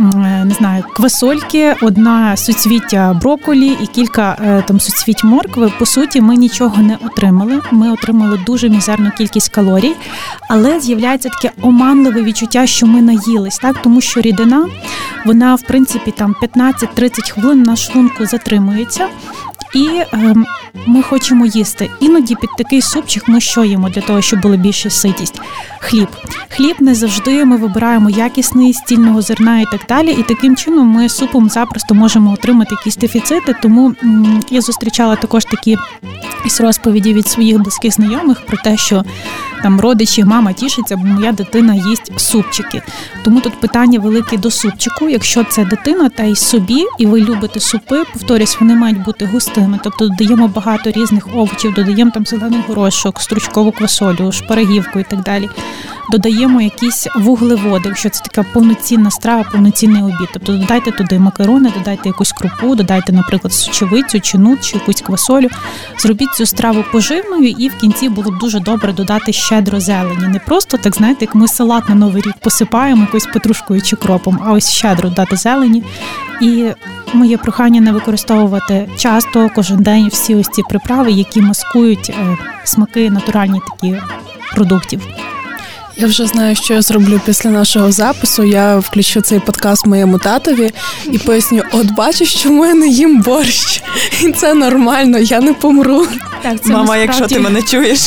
Е, 0.00 0.44
не 0.44 0.54
знаю, 0.54 0.84
квасольки, 0.94 1.76
одна 1.82 2.36
суцвіття 2.36 3.18
броколі 3.22 3.76
і 3.82 3.86
кілька 3.86 4.36
е, 4.40 4.64
там 4.66 4.80
суцвіть 4.80 5.24
моркви. 5.24 5.72
По 5.78 5.86
суті, 5.86 6.20
ми 6.20 6.36
нічого 6.36 6.82
не 6.82 6.98
отримали. 7.06 7.60
Ми 7.70 7.90
отримали 7.90 8.40
дуже 8.46 8.68
мізерну 8.68 9.10
кількість 9.18 9.48
калорій, 9.48 9.94
але 10.48 10.80
з'являється 10.80 11.28
таке 11.28 11.52
оманливе 11.62 12.22
відчуття, 12.22 12.66
що 12.66 12.86
ми 12.86 13.02
наїлись, 13.02 13.58
так 13.58 13.82
тому 13.82 14.00
що 14.00 14.20
рідина, 14.20 14.68
вона 15.26 15.54
в 15.54 15.62
принципі 15.62 16.10
там 16.10 16.34
15-30 16.42 17.30
хвилин 17.30 17.62
на 17.62 17.76
шлунку 17.76 18.26
затримується. 18.26 19.08
І 19.74 19.86
е, 19.86 20.34
ми 20.86 21.02
хочемо 21.02 21.46
їсти. 21.46 21.90
Іноді 22.00 22.34
під 22.34 22.50
такий 22.58 22.82
супчик 22.82 23.28
ми 23.28 23.40
що 23.40 23.64
їмо 23.64 23.88
для 23.88 24.00
того, 24.00 24.22
щоб 24.22 24.40
була 24.40 24.56
більша 24.56 24.90
ситість. 24.90 25.40
Хліб. 25.78 26.08
Хліб 26.48 26.76
не 26.80 26.94
завжди 26.94 27.44
ми 27.44 27.56
вибираємо 27.56 28.10
якісний 28.10 28.74
стільного 28.74 29.22
зерна 29.22 29.60
і 29.60 29.64
так 29.64 29.80
далі. 29.88 30.12
І 30.12 30.22
таким 30.22 30.56
чином 30.56 30.88
ми 30.88 31.08
супом 31.08 31.48
запросто 31.48 31.94
можемо 31.94 32.32
отримати 32.32 32.74
якісь 32.74 32.96
дефіцити. 32.96 33.54
Тому 33.62 33.94
я 34.50 34.60
зустрічала 34.60 35.16
також 35.16 35.44
такі 35.44 35.78
розповіді 36.60 37.14
від 37.14 37.28
своїх 37.28 37.58
близьких 37.58 37.94
знайомих 37.94 38.46
про 38.46 38.56
те, 38.56 38.76
що 38.76 39.04
там 39.62 39.80
родичі, 39.80 40.24
мама 40.24 40.52
тішиться, 40.52 40.96
бо 40.96 41.04
моя 41.04 41.32
дитина 41.32 41.74
їсть 41.74 42.12
супчики. 42.16 42.82
Тому 43.24 43.40
тут 43.40 43.60
питання 43.60 43.98
велике 43.98 44.36
до 44.36 44.50
супчику. 44.50 45.08
Якщо 45.08 45.44
це 45.44 45.64
дитина, 45.64 46.08
та 46.08 46.22
й 46.22 46.36
собі, 46.36 46.86
і 46.98 47.06
ви 47.06 47.20
любите 47.20 47.60
супи, 47.60 48.02
повторюсь, 48.12 48.60
вони 48.60 48.74
мають 48.74 49.02
бути 49.02 49.24
густими. 49.24 49.78
Тобто 49.84 50.08
додаємо 50.08 50.48
багато 50.48 50.90
різних 50.90 51.26
овочів, 51.34 51.74
додаємо 51.74 52.10
там 52.10 52.26
зелений 52.26 52.60
горошок, 52.68 53.20
стручкову 53.20 53.72
квасолю, 53.72 54.32
шпарагівку 54.32 54.98
і 54.98 55.04
так 55.04 55.22
далі. 55.22 55.48
Додаємо 56.10 56.60
якісь 56.60 57.06
вуглеводи, 57.16 57.88
якщо 57.88 58.10
це 58.10 58.24
така 58.24 58.42
повноцінна 58.52 59.10
страва, 59.10 59.44
повноцінний 59.52 60.02
обід. 60.02 60.28
Тобто 60.32 60.52
додайте 60.52 60.90
туди 60.90 61.18
макарони, 61.18 61.72
додайте 61.78 62.08
якусь 62.08 62.32
крупу, 62.32 62.74
додайте, 62.74 63.12
наприклад, 63.12 63.52
сочевицю, 63.52 64.20
чи 64.20 64.38
нут, 64.38 64.64
чи 64.64 64.76
якусь 64.76 65.00
квасолю. 65.00 65.48
Зробіть 65.98 66.34
цю 66.34 66.46
страву 66.46 66.84
поживною, 66.92 67.48
і 67.48 67.68
в 67.68 67.76
кінці 67.76 68.08
було 68.08 68.30
б 68.30 68.38
дуже 68.38 68.60
добре 68.60 68.92
додати 68.92 69.32
щедро 69.32 69.80
зелені. 69.80 70.28
Не 70.28 70.38
просто 70.38 70.76
так, 70.76 70.94
знаєте, 70.94 71.24
як 71.24 71.34
ми 71.34 71.48
салат 71.48 71.88
на 71.88 71.94
новий 71.94 72.22
рік 72.22 72.34
посипаємо 72.40 73.06
якоюсь 73.10 73.26
петрушкою 73.32 73.82
чи 73.82 73.96
кропом, 73.96 74.40
а 74.44 74.52
ось 74.52 74.70
щедро 74.70 75.08
дати 75.08 75.36
зелені. 75.36 75.82
І 76.40 76.70
моє 77.14 77.36
прохання 77.36 77.80
не 77.80 77.92
використовувати 77.92 78.88
часто 78.96 79.50
кожен 79.54 79.82
день 79.82 80.08
всі 80.08 80.34
ось 80.34 80.48
ці 80.48 80.62
приправи, 80.62 81.12
які 81.12 81.42
маскують 81.42 82.10
е, 82.10 82.38
смаки 82.64 83.10
натуральні 83.10 83.60
такі 83.70 83.96
продуктів. 84.54 85.00
Я 86.00 86.06
вже 86.06 86.26
знаю, 86.26 86.56
що 86.56 86.74
я 86.74 86.82
зроблю 86.82 87.20
після 87.26 87.50
нашого 87.50 87.92
запису. 87.92 88.44
Я 88.44 88.78
включу 88.78 89.20
цей 89.20 89.40
подкаст 89.40 89.86
моєму 89.86 90.18
татові 90.18 90.70
і 91.12 91.18
поясню: 91.18 91.62
от 91.72 91.90
бачиш, 91.90 92.42
чому 92.42 92.66
я 92.66 92.74
не 92.74 92.88
їм 92.88 93.20
борщ, 93.20 93.82
і 94.22 94.32
це 94.32 94.54
нормально, 94.54 95.18
я 95.18 95.40
не 95.40 95.54
помру. 95.54 96.06
Так, 96.42 96.62
це 96.62 96.72
Мама, 96.72 96.84
насправді... 96.84 97.02
якщо 97.02 97.26
ти 97.26 97.40
мене 97.40 97.62
чуєш, 97.62 98.00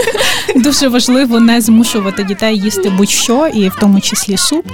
дуже 0.56 0.88
важливо 0.88 1.40
не 1.40 1.60
змушувати 1.60 2.24
дітей 2.24 2.58
їсти 2.58 2.90
будь-що, 2.90 3.46
і 3.54 3.68
в 3.68 3.76
тому 3.80 4.00
числі 4.00 4.36
суп. 4.36 4.66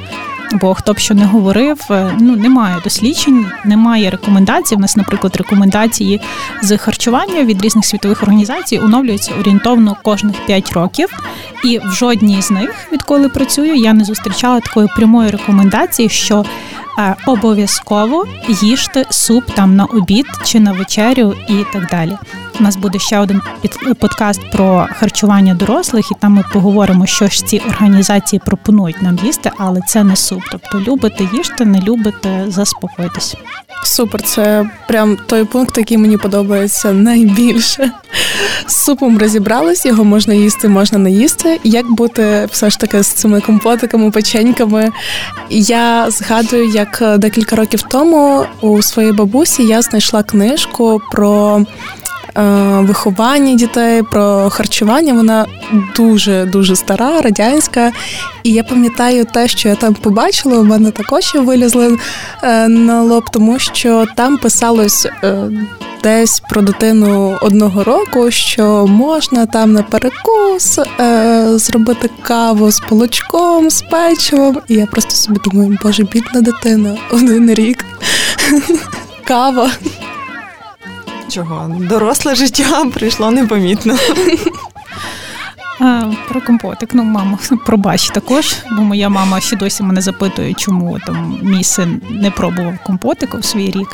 Бо 0.55 0.75
хто 0.75 0.93
б 0.93 0.99
що 0.99 1.15
не 1.15 1.25
говорив, 1.25 1.81
е, 1.91 2.17
ну 2.21 2.37
немає 2.37 2.77
досліджень, 2.85 3.47
немає 3.65 4.11
рекомендацій. 4.11 4.75
У 4.75 4.79
нас, 4.79 4.97
наприклад, 4.97 5.37
рекомендації 5.37 6.21
з 6.63 6.77
харчування 6.77 7.45
від 7.45 7.63
різних 7.63 7.85
світових 7.85 8.23
організацій 8.23 8.79
оновлюються 8.79 9.33
орієнтовно 9.41 9.97
кожних 10.03 10.47
5 10.47 10.73
років. 10.73 11.09
І 11.65 11.79
в 11.79 11.93
жодній 11.93 12.43
з 12.43 12.51
них, 12.51 12.71
відколи 12.93 13.29
працюю, 13.29 13.75
я 13.75 13.93
не 13.93 14.05
зустрічала 14.05 14.61
такої 14.61 14.89
прямої 14.97 15.31
рекомендації, 15.31 16.09
що 16.09 16.45
обов'язково 17.27 18.27
їжте 18.49 19.05
суп 19.11 19.45
там 19.55 19.77
на 19.77 19.85
обід 19.85 20.27
чи 20.45 20.61
на 20.61 20.73
вечерю 20.73 21.35
і 21.49 21.65
так 21.73 21.89
далі. 21.91 22.17
У 22.61 22.63
нас 22.63 22.77
буде 22.77 22.99
ще 22.99 23.19
один 23.19 23.41
подкаст 24.01 24.51
про 24.53 24.89
харчування 24.99 25.55
дорослих, 25.55 26.11
і 26.11 26.15
там 26.21 26.33
ми 26.33 26.45
поговоримо, 26.53 27.07
що 27.07 27.29
ж 27.29 27.47
ці 27.47 27.63
організації 27.69 28.41
пропонують 28.47 29.03
нам 29.03 29.19
їсти, 29.25 29.51
але 29.59 29.81
це 29.81 30.05
не 30.05 30.17
суп. 30.17 30.43
Тобто 30.51 30.81
любите 30.81 31.29
їжте, 31.33 31.65
не 31.65 31.81
любите, 31.81 32.45
заспокойтесь. 32.49 33.37
Супер, 33.85 34.23
це 34.23 34.71
прям 34.89 35.19
той 35.27 35.45
пункт, 35.45 35.79
який 35.79 35.99
мені 35.99 36.17
подобається 36.17 36.93
найбільше. 36.93 37.91
З 38.67 38.85
супом 38.85 39.19
розібрались, 39.19 39.87
його 39.87 40.05
можна 40.05 40.35
їсти, 40.35 40.69
можна 40.69 40.99
не 40.99 41.11
їсти. 41.11 41.61
Як 41.65 41.91
бути 41.91 42.49
все 42.51 42.71
ж 42.71 42.79
таки 42.79 43.03
з 43.03 43.07
цими 43.07 43.41
компотиками, 43.41 44.11
печеньками? 44.11 44.91
Я 45.51 46.11
згадую, 46.11 46.69
як 46.69 46.84
декілька 47.19 47.57
років 47.57 47.83
тому 47.83 48.47
у 48.61 48.83
своїй 48.83 49.13
бабусі 49.13 49.67
я 49.67 49.83
знайшла 49.83 50.23
книжку 50.23 51.01
про. 51.13 51.65
Е, 52.37 52.81
виховання 52.81 53.55
дітей, 53.55 54.03
про 54.03 54.51
харчування. 54.51 55.15
Вона 55.15 55.47
дуже 55.97 56.45
дуже 56.45 56.77
стара, 56.77 57.21
радянська. 57.21 57.93
І 58.43 58.53
я 58.53 58.65
пам'ятаю 58.65 59.25
те, 59.25 59.49
що 59.49 59.69
я 59.69 59.75
там 59.75 59.95
побачила. 59.95 60.59
У 60.59 60.65
мене 60.65 60.91
також 60.91 61.35
вилізли 61.35 61.99
е, 62.43 62.69
на 62.69 63.03
лоб, 63.03 63.25
тому 63.31 63.59
що 63.59 64.07
там 64.17 64.39
писалось. 64.39 65.07
Е, 65.25 65.51
десь 66.03 66.41
про 66.41 66.63
дитину 66.63 67.39
одного 67.41 67.85
року, 67.85 68.31
що 68.31 68.87
можна 68.87 69.47
там 69.47 69.73
на 69.73 69.83
перекус 69.83 70.79
е, 71.01 71.59
зробити 71.59 72.11
каву 72.23 72.71
з 72.71 72.81
полочком, 72.81 73.71
з 73.71 73.83
печивом. 73.83 74.59
І 74.69 74.75
я 74.75 74.87
просто 74.87 75.11
собі 75.11 75.41
думаю, 75.45 75.79
боже, 75.83 76.03
бідна 76.03 76.41
дитина, 76.41 76.97
один 77.11 77.55
рік. 77.55 77.85
Кава. 79.25 79.71
Чого? 81.29 81.77
Доросле 81.81 82.35
життя 82.35 82.85
прийшло 82.95 83.31
непомітно. 83.31 83.97
Про 86.29 86.41
компотик. 86.47 86.95
Ну, 86.95 87.05
мама, 87.05 87.39
пробач 87.67 88.11
також, 88.11 88.57
бо 88.71 88.83
моя 88.83 89.09
мама 89.09 89.41
ще 89.41 89.57
досі 89.57 89.83
мене 89.83 90.01
запитує, 90.01 90.55
чому 90.55 90.99
там 91.07 91.39
мій 91.43 91.65
син 91.65 92.03
не 92.11 92.31
пробував 92.31 92.79
компотику 92.87 93.39
в 93.39 93.45
свій 93.45 93.71
рік. 93.71 93.89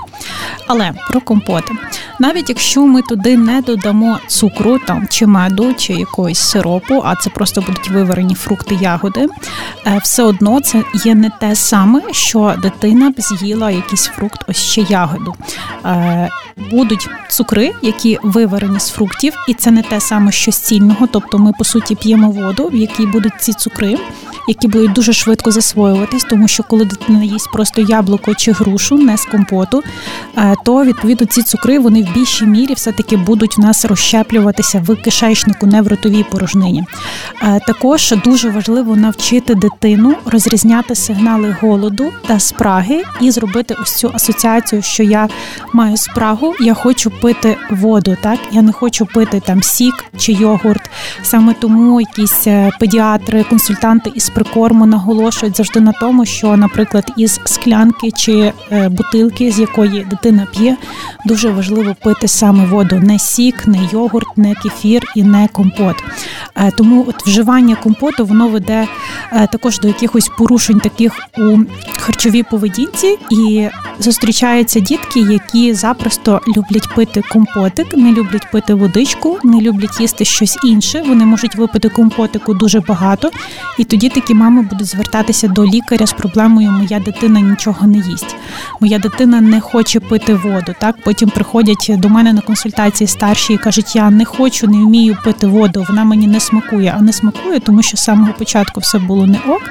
Але 0.66 0.92
про 1.08 1.20
компоти. 1.20 1.74
Навіть 2.18 2.48
якщо 2.48 2.86
ми 2.86 3.02
туди 3.02 3.36
не 3.36 3.60
додамо 3.60 4.18
цукру 4.26 4.78
там 4.78 5.06
чи 5.10 5.26
меду, 5.26 5.74
чи 5.74 5.92
якогось 5.92 6.38
сиропу, 6.38 7.02
а 7.04 7.16
це 7.16 7.30
просто 7.30 7.60
будуть 7.60 7.88
виварені 7.88 8.34
фрукти, 8.34 8.78
ягоди, 8.80 9.26
е, 9.86 10.00
все 10.02 10.22
одно 10.22 10.60
це 10.60 10.84
є 11.04 11.14
не 11.14 11.30
те 11.40 11.54
саме, 11.54 12.02
що 12.10 12.54
дитина 12.62 13.10
б 13.10 13.14
з'їла 13.18 13.70
якийсь 13.70 14.04
фрукт, 14.04 14.44
ось 14.48 14.56
ще 14.56 14.80
ягоду. 14.80 15.34
Е, 15.84 16.30
будуть 16.70 17.08
цукри, 17.28 17.72
які 17.82 18.18
виварені 18.22 18.80
з 18.80 18.88
фруктів, 18.90 19.34
і 19.48 19.54
це 19.54 19.70
не 19.70 19.82
те 19.82 20.00
саме, 20.00 20.32
що 20.32 20.52
з 20.52 20.58
цільного, 20.58 21.06
тобто 21.06 21.38
ми 21.38 21.52
по 21.58 21.64
суті 21.70 21.94
п'ємо 21.94 22.30
воду, 22.30 22.68
в 22.72 22.74
якій 22.74 23.06
будуть 23.06 23.32
ці 23.40 23.52
цукри, 23.52 23.98
які 24.48 24.68
будуть 24.68 24.92
дуже 24.92 25.12
швидко 25.12 25.50
засвоюватись, 25.50 26.24
тому 26.24 26.48
що 26.48 26.62
коли 26.62 26.84
дитина 26.84 27.24
їсть 27.24 27.52
просто 27.52 27.80
яблуко 27.80 28.34
чи 28.34 28.52
грушу, 28.52 28.98
не 28.98 29.16
з 29.16 29.24
компоту, 29.24 29.82
е, 30.36 30.54
то 30.64 30.84
відповідно 30.84 31.26
ці 31.26 31.42
цукри 31.42 31.78
вони 31.78 32.02
в 32.02 32.14
більшій 32.14 32.46
мірі 32.46 32.74
все-таки 32.74 33.16
будуть 33.16 33.58
в 33.58 33.60
нас 33.60 33.84
розщеплюватися 33.84 34.82
в 34.86 34.96
кишечнику, 34.96 35.66
не 35.66 35.82
в 35.82 35.88
ротовій 35.88 36.24
порожнині. 36.30 36.84
Е, 37.42 37.60
також 37.66 38.14
дуже 38.24 38.50
важливо 38.50 38.96
навчити 38.96 39.54
дитину 39.54 40.14
розрізняти 40.26 40.94
сигнали 40.94 41.56
голоду 41.60 42.12
та 42.26 42.40
спраги 42.40 43.02
і 43.20 43.30
зробити 43.30 43.76
ось 43.82 43.96
цю 43.96 44.10
асоціацію, 44.14 44.82
що 44.82 45.02
я 45.02 45.28
маю 45.72 45.96
спрагу 45.96 46.54
я 46.60 46.74
хочу 46.74 47.10
пити 47.10 47.56
воду. 47.70 48.16
Так, 48.22 48.38
я 48.52 48.62
не 48.62 48.72
хочу 48.72 49.06
пити 49.06 49.42
там 49.46 49.62
сік 49.62 50.04
чи 50.18 50.32
йогурт. 50.32 50.90
Саме 51.22 51.54
тому 51.60 52.00
якісь 52.00 52.46
е, 52.46 52.70
педіатри, 52.80 53.44
консультанти 53.44 54.12
із 54.14 54.30
прикорму 54.30 54.86
наголошують 54.86 55.56
завжди 55.56 55.80
на 55.80 55.92
тому, 55.92 56.26
що, 56.26 56.56
наприклад, 56.56 57.12
із 57.16 57.40
склянки 57.44 58.10
чи 58.10 58.52
е, 58.72 58.88
бутилки, 58.88 59.52
з 59.52 59.58
якої 59.58 60.04
дитина 60.04 60.46
п'є, 60.52 60.76
дуже 61.26 61.50
важливо 61.50 61.96
пити 62.02 62.28
саме 62.28 62.66
воду, 62.66 63.00
не 63.02 63.18
сік, 63.18 63.66
не 63.66 63.78
йогурт, 63.92 64.38
не 64.38 64.54
кефір 64.54 65.02
і 65.16 65.22
не 65.22 65.48
компот. 65.52 65.96
Е, 66.56 66.70
тому 66.76 67.04
от 67.08 67.26
вживання 67.26 67.74
компоту 67.74 68.26
воно 68.26 68.48
веде 68.48 68.88
також 69.52 69.80
до 69.80 69.88
якихось 69.88 70.30
порушень 70.38 70.80
таких 70.80 71.12
у 71.38 71.58
харчовій 71.98 72.42
поведінці, 72.42 73.18
і 73.30 73.68
зустрічаються 73.98 74.80
дітки, 74.80 75.20
які 75.20 75.74
запросто 75.74 76.40
люблять 76.56 76.94
пити 76.94 77.22
компотик, 77.32 77.96
не 77.96 78.12
люблять 78.12 78.50
пити 78.50 78.74
водичку, 78.74 79.38
не 79.44 79.60
люблять 79.60 80.00
їсти 80.00 80.24
щось 80.24 80.58
інше. 80.64 81.02
Вони 81.08 81.24
можуть 81.24 81.49
випити 81.56 81.88
компотику 81.88 82.54
дуже 82.54 82.80
багато, 82.80 83.30
і 83.78 83.84
тоді 83.84 84.08
такі 84.08 84.34
мами 84.34 84.62
будуть 84.62 84.86
звертатися 84.86 85.48
до 85.48 85.64
лікаря 85.64 86.06
з 86.06 86.12
проблемою 86.12 86.70
Моя 86.70 87.00
дитина 87.00 87.40
нічого 87.40 87.86
не 87.86 87.98
їсть. 87.98 88.36
Моя 88.80 88.98
дитина 88.98 89.40
не 89.40 89.60
хоче 89.60 90.00
пити 90.00 90.34
воду. 90.34 90.74
Так 90.80 90.96
потім 91.04 91.28
приходять 91.28 91.90
до 91.98 92.08
мене 92.08 92.32
на 92.32 92.40
консультації 92.40 93.08
старші 93.08 93.52
і 93.52 93.58
кажуть: 93.58 93.96
Я 93.96 94.10
не 94.10 94.24
хочу, 94.24 94.66
не 94.66 94.78
вмію 94.78 95.16
пити 95.24 95.46
воду. 95.46 95.86
Вона 95.88 96.04
мені 96.04 96.26
не 96.26 96.40
смакує, 96.40 96.94
а 96.98 97.02
не 97.02 97.12
смакує, 97.12 97.60
тому 97.60 97.82
що 97.82 97.96
з 97.96 98.04
самого 98.04 98.32
початку 98.32 98.80
все 98.80 98.98
було 98.98 99.26
не 99.26 99.38
ок. 99.48 99.62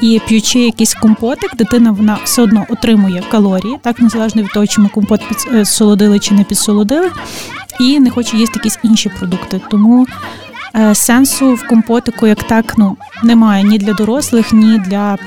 І 0.00 0.20
п'ючи 0.28 0.58
якийсь 0.58 0.94
компотик, 0.94 1.56
дитина 1.56 1.90
вона 1.90 2.18
все 2.24 2.42
одно 2.42 2.66
отримує 2.68 3.22
калорії, 3.30 3.78
так 3.82 4.00
незалежно 4.00 4.42
від 4.42 4.50
того, 4.50 4.66
чи 4.66 4.80
ми 4.80 4.88
компот 4.88 5.20
підсолодили 5.28 6.18
чи 6.18 6.34
не 6.34 6.44
підсолодили, 6.44 7.10
і 7.80 8.00
не 8.00 8.10
хоче 8.10 8.36
їсти 8.36 8.58
якісь 8.58 8.78
інші 8.82 9.08
продукти. 9.08 9.60
Тому 9.70 10.02
е, 10.02 10.06
сенсу 10.94 11.54
в 11.54 11.66
компотику 11.66 12.26
як 12.26 12.42
так 12.42 12.74
ну 12.78 12.96
немає 13.22 13.64
ні 13.64 13.78
для 13.78 13.92
дорослих, 13.92 14.52
ні 14.52 14.78
для 14.78 15.18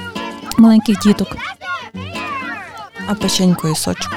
маленьких 0.58 0.99
діток. 0.99 1.38
А 3.08 3.13
печенько 3.13 3.67
і 3.67 3.75
сочок. 3.75 4.12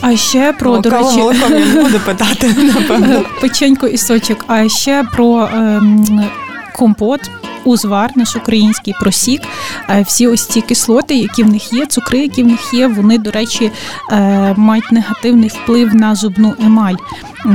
А 0.00 0.16
ще 0.16 0.52
про 0.52 0.70
О, 0.72 0.78
до 0.78 0.90
речі, 0.90 1.16
молоком 1.16 1.52
я 1.52 1.66
не 1.66 1.82
буду 1.82 1.98
питати, 2.00 2.54
напевно. 2.74 3.22
печенько 3.40 3.86
і 3.86 3.98
сочок. 3.98 4.44
А 4.46 4.68
ще 4.68 5.04
про 5.12 5.48
ем, 5.54 6.30
компот 6.76 7.30
узвар, 7.64 8.10
наш 8.16 8.36
український 8.36 8.94
просік, 9.00 9.42
е, 9.88 10.02
всі 10.02 10.26
ось 10.26 10.46
ці 10.46 10.60
кислоти, 10.60 11.14
які 11.14 11.42
в 11.42 11.48
них 11.48 11.72
є, 11.72 11.86
цукри, 11.86 12.18
які 12.18 12.42
в 12.42 12.46
них 12.46 12.74
є, 12.74 12.86
вони, 12.86 13.18
до 13.18 13.30
речі, 13.30 13.72
е, 14.12 14.54
мають 14.56 14.92
негативний 14.92 15.48
вплив 15.48 15.94
на 15.94 16.14
зубну 16.14 16.54
емаль. 16.60 16.94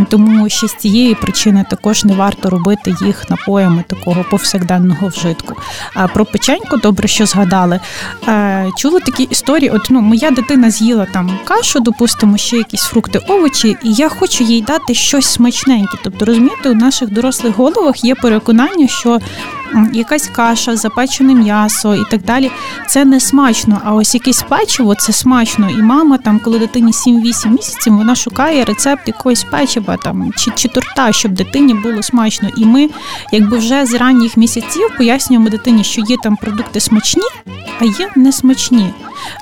Тому 0.10 0.50
ще 0.50 0.68
з 0.68 0.76
цієї 0.76 1.16
причини 1.16 1.66
також 1.70 2.06
не 2.06 2.14
варто 2.14 2.50
робити 2.50 2.96
їх 3.02 3.30
напоями 3.30 3.84
такого 3.88 4.26
повсякденного 4.30 5.08
вжитку. 5.08 5.56
А 5.94 6.08
про 6.08 6.26
печеньку, 6.26 6.78
добре, 6.78 7.08
що 7.08 7.26
згадали. 7.26 7.80
Е, 8.28 8.70
чула 8.78 9.00
такі 9.00 9.24
історії. 9.24 9.70
От 9.70 9.88
ну, 9.90 10.02
моя 10.02 10.32
дитина 10.32 10.72
з'їла 10.72 11.08
там 11.14 11.40
кашу, 11.46 11.80
допустимо, 11.80 12.38
ще 12.38 12.58
якісь 12.58 12.82
фрукти, 12.82 13.20
овочі, 13.28 13.78
і 13.84 13.94
я 13.94 14.10
хочу 14.10 14.44
їй 14.44 14.62
дати 14.62 14.94
щось 14.94 15.26
смачненьке. 15.26 15.98
Тобто, 16.04 16.26
розумієте, 16.26 16.70
у 16.70 16.74
наших 16.74 17.10
дорослих 17.10 17.56
головах 17.56 18.04
є 18.04 18.16
переконання, 18.16 18.88
що 18.88 19.20
якась 19.94 20.28
каша, 20.28 20.76
запечене 20.76 21.36
м'ясо 21.36 21.96
і 21.96 22.04
так 22.12 22.22
далі. 22.22 22.52
Це 22.88 23.06
не 23.06 23.20
смачно. 23.20 23.82
А 23.84 23.94
ось 23.94 24.14
якесь 24.14 24.42
печиво 24.50 24.96
це 24.96 25.14
смачно. 25.14 25.70
І 25.70 25.82
мама, 25.82 26.18
там, 26.18 26.40
коли 26.40 26.60
дитині 26.60 26.92
7-8 26.92 27.48
місяців, 27.50 27.98
вона 27.98 28.16
шукає 28.16 28.66
рецепт 28.66 29.08
якогось 29.08 29.44
печива 29.44 29.98
там 29.98 30.32
чи 30.38 30.52
чи 30.56 30.68
торта, 30.68 31.12
щоб 31.12 31.32
дитині 31.32 31.74
було 31.74 32.04
смачно. 32.04 32.50
І 32.58 32.66
ми, 32.66 32.90
якби 33.32 33.58
вже 33.58 33.86
з 33.86 33.94
ранніх 33.94 34.38
місяців 34.38 34.90
пояснюємо 34.98 35.50
дитині, 35.50 35.84
що 35.84 36.02
є 36.02 36.18
там 36.24 36.36
продукти 36.36 36.80
смачні, 36.80 37.24
а 37.80 37.86
є 37.86 38.10
несмачні. 38.16 38.94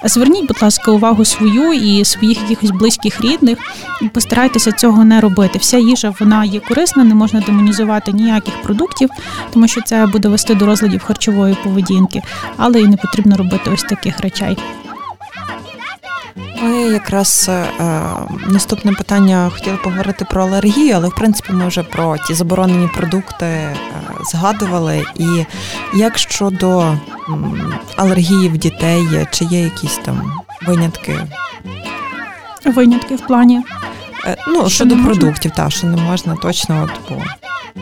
Зверніть, 0.03 0.47
будь 0.47 0.61
ласка, 0.61 0.91
увагу 0.91 1.25
свою 1.25 1.73
і 1.73 2.05
своїх 2.05 2.41
якихось 2.41 2.71
близьких 2.71 3.21
рідних, 3.21 3.57
і 4.01 4.09
постарайтеся 4.09 4.71
цього 4.71 5.05
не 5.05 5.21
робити. 5.21 5.59
Вся 5.59 5.77
їжа 5.77 6.13
вона 6.19 6.45
є 6.45 6.59
корисна, 6.59 7.03
не 7.03 7.15
можна 7.15 7.41
демонізувати 7.41 8.11
ніяких 8.11 8.61
продуктів, 8.61 9.09
тому 9.53 9.67
що 9.67 9.81
це 9.81 10.05
буде 10.05 10.27
вести 10.27 10.55
до 10.55 10.65
розладів 10.65 11.03
харчової 11.03 11.57
поведінки, 11.63 12.21
але 12.57 12.81
і 12.81 12.87
не 12.87 12.97
потрібно 12.97 13.37
робити 13.37 13.71
ось 13.73 13.83
таких 13.83 14.19
речей. 14.19 14.57
Ми 16.63 16.81
якраз 16.81 17.49
е, 17.49 17.65
наступне 18.47 18.91
питання 18.91 19.51
хотіли 19.53 19.77
поговорити 19.77 20.25
про 20.25 20.43
алергію, 20.43 20.95
але 20.95 21.07
в 21.07 21.15
принципі 21.15 21.53
ми 21.53 21.67
вже 21.67 21.83
про 21.83 22.17
ті 22.17 22.33
заборонені 22.33 22.89
продукти 22.95 23.45
е, 23.45 23.75
згадували. 24.31 25.03
І 25.15 25.45
як 25.93 26.17
щодо 26.17 26.97
алергії 27.97 28.49
в 28.49 28.57
дітей, 28.57 29.27
чи 29.31 29.45
є 29.45 29.59
якісь 29.61 29.99
там 30.05 30.31
винятки? 30.67 31.19
Винятки 32.65 33.15
в 33.15 33.27
плані. 33.27 33.61
Е, 34.25 34.37
ну, 34.47 34.59
що 34.59 34.69
щодо 34.69 34.97
продуктів, 34.97 35.51
та 35.51 35.69
що 35.69 35.87
не 35.87 35.97
можна 35.97 36.35
точно 36.35 36.89
от. 37.09 37.17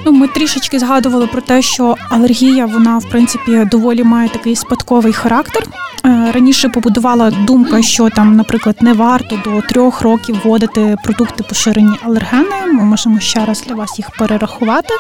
Ну, 0.06 0.12
ми 0.12 0.28
трішечки 0.28 0.80
згадували 0.80 1.28
про 1.28 1.42
те, 1.42 1.62
що 1.62 1.96
алергія, 2.10 2.66
вона 2.66 2.98
в 2.98 3.10
принципі 3.10 3.68
доволі 3.72 4.04
має 4.04 4.30
такий 4.30 4.56
спадковий 4.56 5.14
характер. 5.14 5.64
Е, 6.06 6.32
раніше 6.32 6.70
побудувала 6.70 7.32
думка, 7.32 7.82
що 7.82 8.10
там, 8.10 8.36
наприклад, 8.36 8.76
не 8.82 8.94
варто 8.94 9.40
до 9.44 9.62
трьох 9.62 10.02
років 10.02 10.42
вводити 10.44 10.96
продукти 11.04 11.44
поширені 11.44 11.96
алергени. 12.04 12.74
Ми 12.74 12.84
можемо 12.84 13.20
ще 13.20 13.46
раз 13.46 13.64
для 13.68 13.76
вас 13.76 14.00
їх 14.00 14.10
перерахувати. 14.10 14.94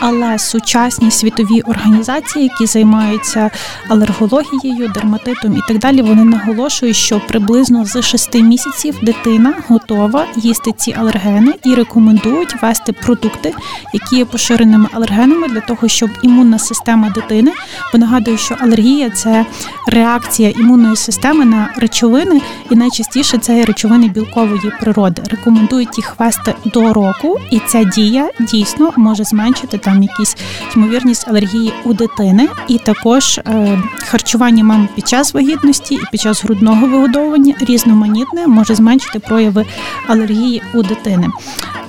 Але 0.00 0.38
сучасні 0.38 1.10
світові 1.10 1.60
організації, 1.60 2.44
які 2.44 2.66
займаються 2.66 3.50
алергологією, 3.88 4.88
дерматитом 4.88 5.56
і 5.56 5.60
так 5.68 5.78
далі, 5.78 6.02
вони 6.02 6.24
наголошують, 6.24 6.96
що 6.96 7.20
приблизно 7.28 7.84
з 7.84 8.02
шести 8.02 8.42
місяців 8.42 8.98
дитина 9.02 9.54
готова 9.68 10.26
їсти 10.36 10.72
ці 10.72 10.87
алергени 10.92 11.54
і 11.64 11.74
рекомендують 11.74 12.62
вести 12.62 12.92
продукти, 12.92 13.54
які 13.94 14.16
є 14.16 14.24
поширеними 14.24 14.88
алергенами, 14.92 15.48
для 15.48 15.60
того, 15.60 15.88
щоб 15.88 16.10
імунна 16.22 16.58
система 16.58 17.10
дитини, 17.10 17.52
бо 17.92 17.98
нагадую, 17.98 18.38
що 18.38 18.56
алергія 18.60 19.10
це 19.10 19.46
реакція 19.86 20.50
імунної 20.50 20.96
системи 20.96 21.44
на 21.44 21.70
речовини, 21.76 22.40
і 22.70 22.74
найчастіше 22.76 23.38
це 23.38 23.64
речовини 23.64 24.08
білкової 24.08 24.72
природи. 24.80 25.22
Рекомендують 25.30 25.98
їх 25.98 26.14
вести 26.18 26.54
до 26.64 26.92
року, 26.92 27.40
і 27.50 27.58
ця 27.58 27.84
дія 27.84 28.30
дійсно 28.40 28.92
може 28.96 29.24
зменшити 29.24 29.78
там 29.78 30.02
якісь 30.02 30.36
ймовірність 30.76 31.28
алергії 31.28 31.72
у 31.84 31.92
дитини, 31.92 32.48
і 32.68 32.78
також 32.78 33.38
е, 33.38 33.82
харчування 33.98 34.64
мами 34.64 34.88
під 34.94 35.08
час 35.08 35.34
вагітності 35.34 35.94
і 35.94 36.00
під 36.10 36.20
час 36.20 36.44
грудного 36.44 36.86
вигодовування 36.86 37.54
різноманітне 37.60 38.46
може 38.46 38.74
зменшити 38.74 39.18
прояви 39.18 39.66
алергії 40.06 40.62
у 40.74 40.77
дитини. 40.82 41.28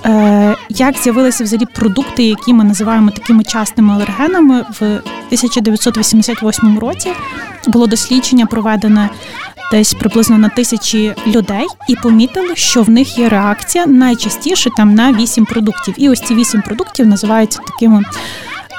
Е, 0.06 0.56
Як 0.70 0.98
з'явилися 0.98 1.44
взагалі 1.44 1.68
продукти, 1.76 2.24
які 2.24 2.54
ми 2.54 2.64
називаємо 2.64 3.12
такими 3.12 3.44
частними 3.44 3.94
алергенами 3.94 4.66
в 4.80 4.84
1988 4.84 6.80
році 6.80 7.12
було 7.68 7.88
дослідження 7.88 8.46
проведене 8.46 9.10
десь 9.72 9.94
приблизно 9.94 10.38
на 10.38 10.50
тисячі 10.50 11.16
людей, 11.28 11.68
і 11.88 11.96
помітили, 11.96 12.56
що 12.56 12.84
в 12.84 12.90
них 12.90 13.18
є 13.18 13.30
реакція 13.30 13.86
найчастіше 13.86 14.70
там 14.78 14.94
на 14.96 15.14
вісім 15.14 15.46
продуктів. 15.46 15.94
І 15.98 16.10
ось 16.10 16.22
ці 16.22 16.36
вісім 16.36 16.62
продуктів 16.62 17.08
називаються 17.08 17.60
такими 17.68 18.04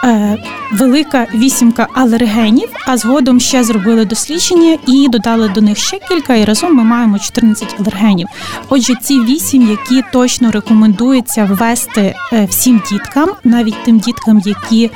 е, 0.05 0.39
велика 0.73 1.27
вісімка 1.35 1.89
алергенів, 1.95 2.69
а 2.87 2.97
згодом 2.97 3.41
ще 3.41 3.65
зробили 3.65 4.05
дослідження 4.05 4.79
і 4.87 5.09
додали 5.09 5.49
до 5.49 5.61
них 5.61 5.79
ще 5.79 5.99
кілька, 6.09 6.35
і 6.35 6.45
разом 6.45 6.75
ми 6.75 6.85
маємо 6.85 7.19
14 7.19 7.75
алергенів. 7.81 8.29
Отже, 8.69 8.95
ці 9.03 9.21
вісім, 9.21 9.71
які 9.71 10.05
точно 10.13 10.51
рекомендується 10.51 11.45
ввести 11.45 12.15
е, 12.33 12.45
всім 12.45 12.83
діткам, 12.91 13.29
навіть 13.45 13.85
тим 13.85 13.99
діткам, 13.99 14.43
які 14.45 14.91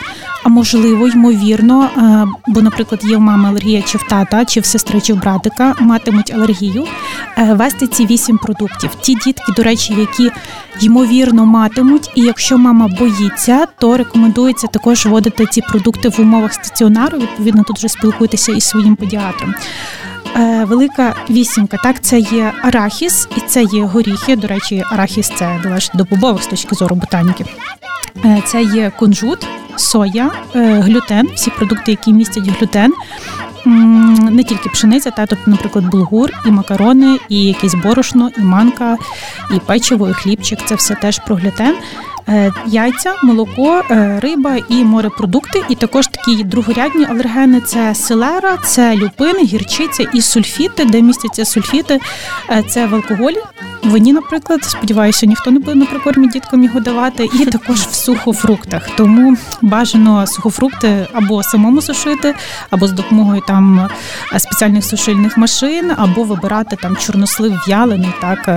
можливо, 0.48 1.08
ймовірно, 1.08 1.84
е, 1.84 2.26
бо, 2.46 2.62
наприклад, 2.62 3.00
є 3.04 3.16
в 3.16 3.20
мами 3.20 3.48
алергія 3.48 3.82
чи 3.82 3.98
в 3.98 4.02
тата, 4.08 4.44
чи 4.44 4.60
в 4.60 4.66
сестри, 4.66 5.00
чи 5.00 5.12
в 5.12 5.20
братика, 5.20 5.74
матимуть 5.80 6.30
алергію, 6.34 6.86
е, 7.38 7.54
вести 7.54 7.86
ці 7.86 8.06
вісім 8.06 8.38
продуктів. 8.38 8.90
Ті 9.00 9.14
дітки, 9.14 9.52
до 9.56 9.62
речі, 9.62 9.94
які 9.94 10.30
ймовірно 10.80 11.46
матимуть, 11.46 12.10
і 12.14 12.22
якщо 12.22 12.58
мама 12.58 12.88
боїться, 12.88 13.66
то 13.78 13.96
рекомендується 13.96 14.66
також 14.66 14.93
вводити 15.06 15.46
ці 15.46 15.60
продукти 15.60 16.08
в 16.08 16.20
умовах 16.20 16.52
стаціонару. 16.52 17.18
Відповідно, 17.18 17.62
тут 17.62 17.76
вже 17.76 17.88
спілкуйтеся 17.88 18.52
із 18.52 18.64
своїм 18.64 18.96
педіатром. 18.96 19.54
Е, 20.36 20.64
велика 20.64 21.14
вісімка, 21.30 21.76
так 21.76 22.00
це 22.00 22.18
є 22.18 22.52
арахіс 22.62 23.28
і 23.36 23.40
це 23.40 23.62
є 23.62 23.84
горіхи. 23.84 24.36
До 24.36 24.46
речі, 24.46 24.84
арахіс 24.90 25.32
це 25.36 25.60
належить 25.64 25.90
до 25.94 26.04
бобових 26.04 26.42
з 26.42 26.46
точки 26.46 26.74
зору 26.74 26.96
ботаніки. 26.96 27.44
Це 28.46 28.62
є 28.62 28.92
кунжут, 28.98 29.46
соя, 29.76 30.30
е, 30.54 30.80
глютен, 30.80 31.28
всі 31.34 31.50
продукти, 31.50 31.90
які 31.90 32.12
містять 32.12 32.48
глютен. 32.48 32.92
не 34.30 34.44
тільки 34.44 34.68
пшениця, 34.68 35.10
та 35.10 35.26
тобто, 35.26 35.50
наприклад, 35.50 35.84
булгур, 35.84 36.30
і 36.46 36.50
макарони, 36.50 37.18
і 37.28 37.44
якесь 37.44 37.74
борошно, 37.74 38.30
і 38.38 38.40
манка, 38.40 38.96
і 39.50 39.58
печиво, 39.58 40.08
і 40.08 40.12
хлібчик 40.12 40.58
це 40.66 40.74
все 40.74 40.94
теж 40.94 41.18
про 41.18 41.36
глютен. 41.36 41.74
Е, 42.28 42.52
яйця, 42.66 43.14
молоко, 43.22 43.82
е, 43.90 44.20
риба 44.20 44.56
і 44.68 44.84
морепродукти. 44.84 45.62
І 45.68 45.74
також 45.74 46.06
такі 46.06 46.44
другорядні 46.44 47.04
алергени 47.04 47.60
це 47.60 47.94
селера, 47.94 48.56
це 48.56 48.96
люпин, 48.96 49.46
гірчиця 49.46 50.02
і 50.14 50.22
сульфіти, 50.22 50.84
де 50.84 51.02
містяться 51.02 51.44
сульфіти. 51.44 52.00
Е, 52.50 52.62
це 52.68 52.86
в 52.86 52.94
алкоголі, 52.94 53.38
вині, 53.84 54.12
наприклад. 54.12 54.64
Сподіваюся, 54.64 55.26
ніхто 55.26 55.50
не 55.50 55.58
буде 55.58 55.74
на 55.74 55.86
прикормі 55.86 56.28
діткам 56.28 56.64
його 56.64 56.80
давати. 56.80 57.28
І 57.40 57.46
також 57.46 57.80
в 57.80 57.94
сухофруктах. 57.94 58.88
Тому 58.96 59.36
бажано 59.62 60.26
сухофрукти 60.26 61.06
або 61.12 61.42
самому 61.42 61.82
сушити, 61.82 62.34
або 62.70 62.86
з 62.86 62.92
допомогою 62.92 63.42
там 63.46 63.88
спеціальних 64.38 64.84
сушильних 64.84 65.36
машин, 65.36 65.92
або 65.96 66.24
вибирати 66.24 66.76
там 66.76 66.96
чорнослив 66.96 67.62
в'ялений, 67.66 68.12
так 68.20 68.48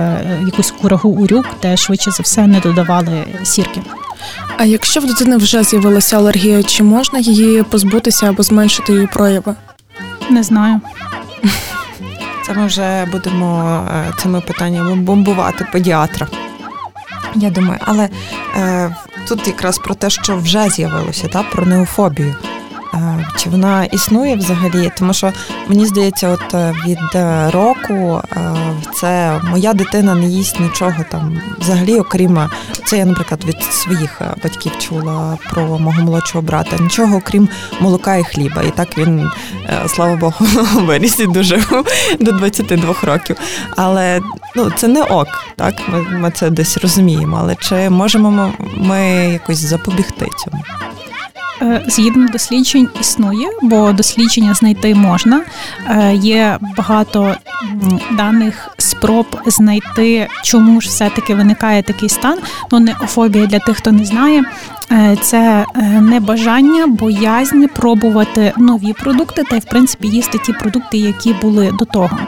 якусь 0.46 0.70
курагу 0.70 1.10
урюк, 1.10 1.46
де 1.62 1.76
швидше 1.76 2.10
за 2.10 2.22
все 2.22 2.46
не 2.46 2.60
додавали 2.60 3.24
сірки. 3.42 3.82
А 4.56 4.64
якщо 4.64 5.00
в 5.00 5.06
дитини 5.06 5.36
вже 5.36 5.62
з'явилася 5.62 6.16
алергія, 6.16 6.62
чи 6.62 6.82
можна 6.82 7.18
її 7.18 7.62
позбутися 7.62 8.28
або 8.28 8.42
зменшити 8.42 8.92
її 8.92 9.06
прояви? 9.06 9.54
Не 10.30 10.42
знаю. 10.42 10.80
Це 12.48 12.54
ми 12.54 12.66
вже 12.66 13.06
будемо 13.12 13.80
е, 13.90 14.12
цими 14.18 14.40
питаннями 14.40 14.94
бомбувати 14.94 15.66
педіатра. 15.72 16.26
Я 17.34 17.50
думаю, 17.50 17.80
але 17.84 18.08
е, 18.56 18.94
тут 19.28 19.46
якраз 19.46 19.78
про 19.78 19.94
те, 19.94 20.10
що 20.10 20.36
вже 20.36 20.68
з'явилося, 20.68 21.28
та, 21.28 21.42
про 21.42 21.66
неофобію. 21.66 22.34
Е, 22.98 23.28
чи 23.36 23.50
вона 23.50 23.84
існує 23.84 24.36
взагалі? 24.36 24.92
Тому 24.98 25.12
що 25.12 25.32
мені 25.68 25.86
здається, 25.86 26.28
от 26.28 26.54
е, 26.54 26.74
від 26.86 26.98
е, 27.14 27.50
року 27.50 28.22
це 29.00 29.40
моя 29.44 29.74
дитина 29.74 30.14
не 30.14 30.26
їсть 30.26 30.60
нічого 30.60 31.04
там 31.10 31.40
взагалі, 31.58 31.96
окрім 32.00 32.40
це 32.86 32.98
я, 32.98 33.04
наприклад, 33.04 33.44
від 33.44 33.62
своїх 33.62 34.22
батьків 34.42 34.72
чула 34.78 35.38
про 35.50 35.78
мого 35.78 36.02
молодшого 36.02 36.42
брата. 36.42 36.76
Нічого 36.80 37.16
окрім 37.16 37.48
молока 37.80 38.16
і 38.16 38.24
хліба. 38.24 38.62
І 38.62 38.70
так 38.70 38.98
він, 38.98 39.30
слава 39.86 40.16
Богу, 40.16 40.46
виріс 40.74 41.20
і 41.20 41.26
дуже 41.26 41.62
до 42.20 42.32
22 42.32 42.94
років. 43.02 43.36
Але 43.76 44.20
ну 44.56 44.70
це 44.70 44.88
не 44.88 45.02
ок, 45.02 45.28
так 45.56 45.74
ми, 45.88 46.00
ми 46.00 46.30
це 46.30 46.50
десь 46.50 46.78
розуміємо. 46.78 47.38
Але 47.40 47.56
чи 47.56 47.90
можемо 47.90 48.52
ми 48.76 49.00
якось 49.32 49.58
запобігти 49.58 50.26
цьому? 50.44 50.62
Е, 51.62 51.84
згідно 51.86 52.28
досліджень 52.28 52.88
існує, 53.00 53.48
бо 53.62 53.92
дослідження 53.92 54.54
знайти 54.54 54.94
можна. 54.94 55.42
Е, 55.88 56.14
є 56.14 56.58
багато 56.76 57.34
даних 58.12 58.68
спроб 58.78 59.26
знайти, 59.46 60.28
чому 60.44 60.80
ж 60.80 60.88
все-таки 60.88 61.34
виникає 61.34 61.82
такий 61.82 62.08
стан. 62.08 62.38
Ну 62.72 62.80
не 62.80 62.96
офобія 63.00 63.46
для 63.46 63.58
тих, 63.58 63.76
хто 63.76 63.92
не 63.92 64.04
знає. 64.04 64.44
Е, 64.92 65.16
це 65.22 65.64
небажання, 66.00 66.86
боязнь 66.86 67.64
пробувати 67.74 68.52
нові 68.56 68.92
продукти 68.92 69.44
та 69.50 69.56
й 69.56 69.58
в 69.58 69.64
принципі 69.64 70.08
їсти 70.08 70.38
ті 70.38 70.52
продукти, 70.52 70.98
які 70.98 71.32
були 71.32 71.72
до 71.78 71.84
того. 71.84 72.18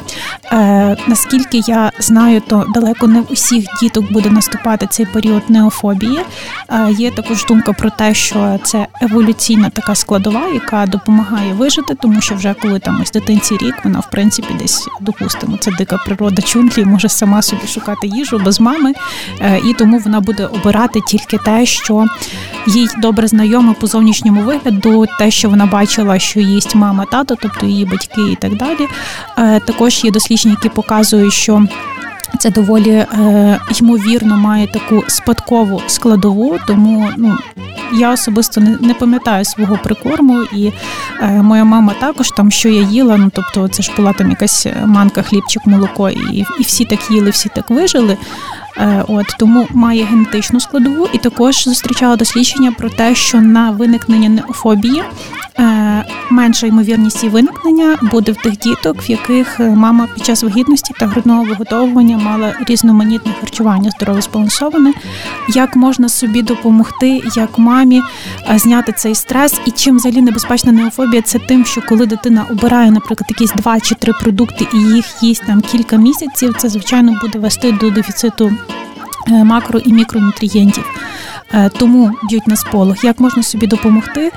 Наскільки 1.07 1.59
я 1.59 1.93
знаю, 1.99 2.43
то 2.49 2.67
далеко 2.75 3.07
не 3.07 3.21
в 3.21 3.27
усіх 3.31 3.65
діток 3.81 4.13
буде 4.13 4.31
наступати 4.31 4.87
цей 4.91 5.07
період 5.07 5.43
неофобії. 5.49 6.21
Є 6.91 7.11
також 7.11 7.45
думка 7.45 7.73
про 7.73 7.91
те, 7.91 8.15
що 8.15 8.59
це 8.65 8.87
еволюційна 9.03 9.71
така 9.71 9.95
складова, 9.95 10.47
яка 10.47 10.87
допомагає 10.87 11.53
вижити, 11.53 11.95
тому 11.95 12.21
що 12.21 12.35
вже 12.35 12.55
коли 12.63 12.79
там 12.79 13.01
ось 13.03 13.11
дитинці 13.11 13.57
рік, 13.57 13.75
вона 13.85 14.01
в 14.01 14.11
принципі 14.11 14.55
десь 14.59 14.89
допустимо, 15.01 15.57
це 15.61 15.71
дика 15.71 15.97
природа 15.97 16.43
чунглі, 16.43 16.85
може 16.85 17.09
сама 17.09 17.43
собі 17.43 17.67
шукати 17.67 18.07
їжу 18.07 18.39
без 18.45 18.61
мами, 18.61 18.93
е, 19.41 19.61
і 19.65 19.75
тому 19.75 19.99
вона 19.99 20.21
буде 20.21 20.47
обирати 20.47 21.01
тільки 21.07 21.39
те, 21.39 21.67
що 21.67 22.07
їй 22.67 22.89
добре 22.99 23.29
знайоме 23.29 23.75
по 23.81 23.87
зовнішньому 23.87 24.43
вигляду, 24.43 25.07
те, 25.19 25.31
що 25.31 25.51
вона 25.51 25.67
бачила, 25.67 26.19
що 26.19 26.41
їсть 26.41 26.75
мама, 26.75 27.05
тато, 27.11 27.37
тобто 27.43 27.67
її 27.67 27.85
батьки 27.85 28.23
і 28.33 28.37
так 28.37 28.57
далі. 28.57 28.89
Е, 29.39 29.61
також 29.61 30.05
є 30.05 30.11
дослідження, 30.11 30.57
які 30.63 30.69
показують, 30.69 31.33
що 31.33 31.67
це 32.39 32.51
доволі 32.51 32.91
е, 32.91 33.61
ймовірно 33.81 34.37
має 34.37 34.67
таку 34.67 35.05
спадкову 35.07 35.83
складову, 35.87 36.59
тому 36.67 37.09
ну 37.17 37.39
я 37.93 38.13
особисто 38.13 38.61
не, 38.61 38.77
не 38.81 38.95
пам'ятаю 38.95 39.45
свого 39.45 39.79
прикорму, 39.85 40.43
і 40.43 40.73
е, 41.21 41.43
моя 41.43 41.65
мама 41.65 41.95
також 42.01 42.31
там, 42.31 42.51
що 42.51 42.69
я 42.69 42.81
їла. 42.83 43.17
Ну 43.17 43.31
тобто, 43.35 43.69
це 43.69 43.83
ж 43.83 43.93
була 43.97 44.13
там 44.13 44.31
якась 44.31 44.67
манка, 44.87 45.23
хлібчик, 45.23 45.67
молоко, 45.67 46.11
і 46.11 46.47
і 46.61 46.63
всі 46.63 46.85
так 46.85 47.11
їли, 47.11 47.31
всі 47.31 47.49
так 47.55 47.71
вижили. 47.71 48.17
Е, 48.77 49.05
от 49.09 49.27
тому 49.39 49.67
має 49.71 50.05
генетичну 50.05 50.61
складову, 50.61 51.09
і 51.13 51.19
також 51.19 51.65
зустрічала 51.65 52.17
дослідження 52.17 52.73
про 52.73 52.91
те, 52.91 53.15
що 53.15 53.41
на 53.41 53.71
виникнення 53.71 54.29
неофобії 54.29 55.03
Е, 55.61 56.05
менша 56.31 56.67
ймовірність 56.67 57.23
її 57.23 57.35
виникнення 57.35 57.99
буде 58.03 58.33
в 58.33 58.37
тих 58.37 58.59
діток, 58.59 59.09
в 59.09 59.11
яких 59.11 59.61
е, 59.61 59.71
мама 59.71 60.09
під 60.15 60.27
час 60.27 60.43
вагітності 60.43 60.95
та 60.99 61.07
грудного 61.07 61.45
виготовлення 61.45 62.19
мала 62.19 62.55
різноманітне 62.67 63.33
харчування, 63.41 63.91
здорове 63.91 64.23
збалансоване. 64.23 64.93
Як 65.49 65.77
можна 65.77 66.09
собі 66.09 66.43
допомогти, 66.43 67.23
як 67.37 67.59
мамі 67.59 68.03
зняти 68.55 68.93
цей 68.93 69.15
стрес? 69.15 69.61
І 69.67 69.71
чим 69.71 69.97
взагалі 69.97 70.23
небезпечна 70.23 70.73
неофобія? 70.73 71.23
Це 71.23 71.39
тим, 71.39 71.65
що 71.65 71.83
коли 71.89 72.07
дитина 72.07 72.47
обирає, 72.51 72.91
наприклад, 72.91 73.27
якісь 73.29 73.53
два 73.53 73.81
чи 73.81 73.95
три 73.95 74.13
продукти 74.13 74.67
і 74.75 74.77
їх 74.77 75.07
їсть 75.23 75.47
там 75.47 75.61
кілька 75.61 75.97
місяців, 75.97 76.55
це 76.59 76.69
звичайно 76.69 77.19
буде 77.23 77.39
вести 77.39 77.73
до 77.73 77.91
дефіциту 77.91 78.53
макро 79.27 79.79
і 79.79 79.93
мікронутрієнтів. 79.93 80.85
Тому 81.79 82.11
б'ють 82.29 82.47
на 82.47 82.57
сполох. 82.57 83.05
Як 83.05 83.21
можна 83.21 83.43
собі 83.43 83.67
допомогти? 83.67 84.31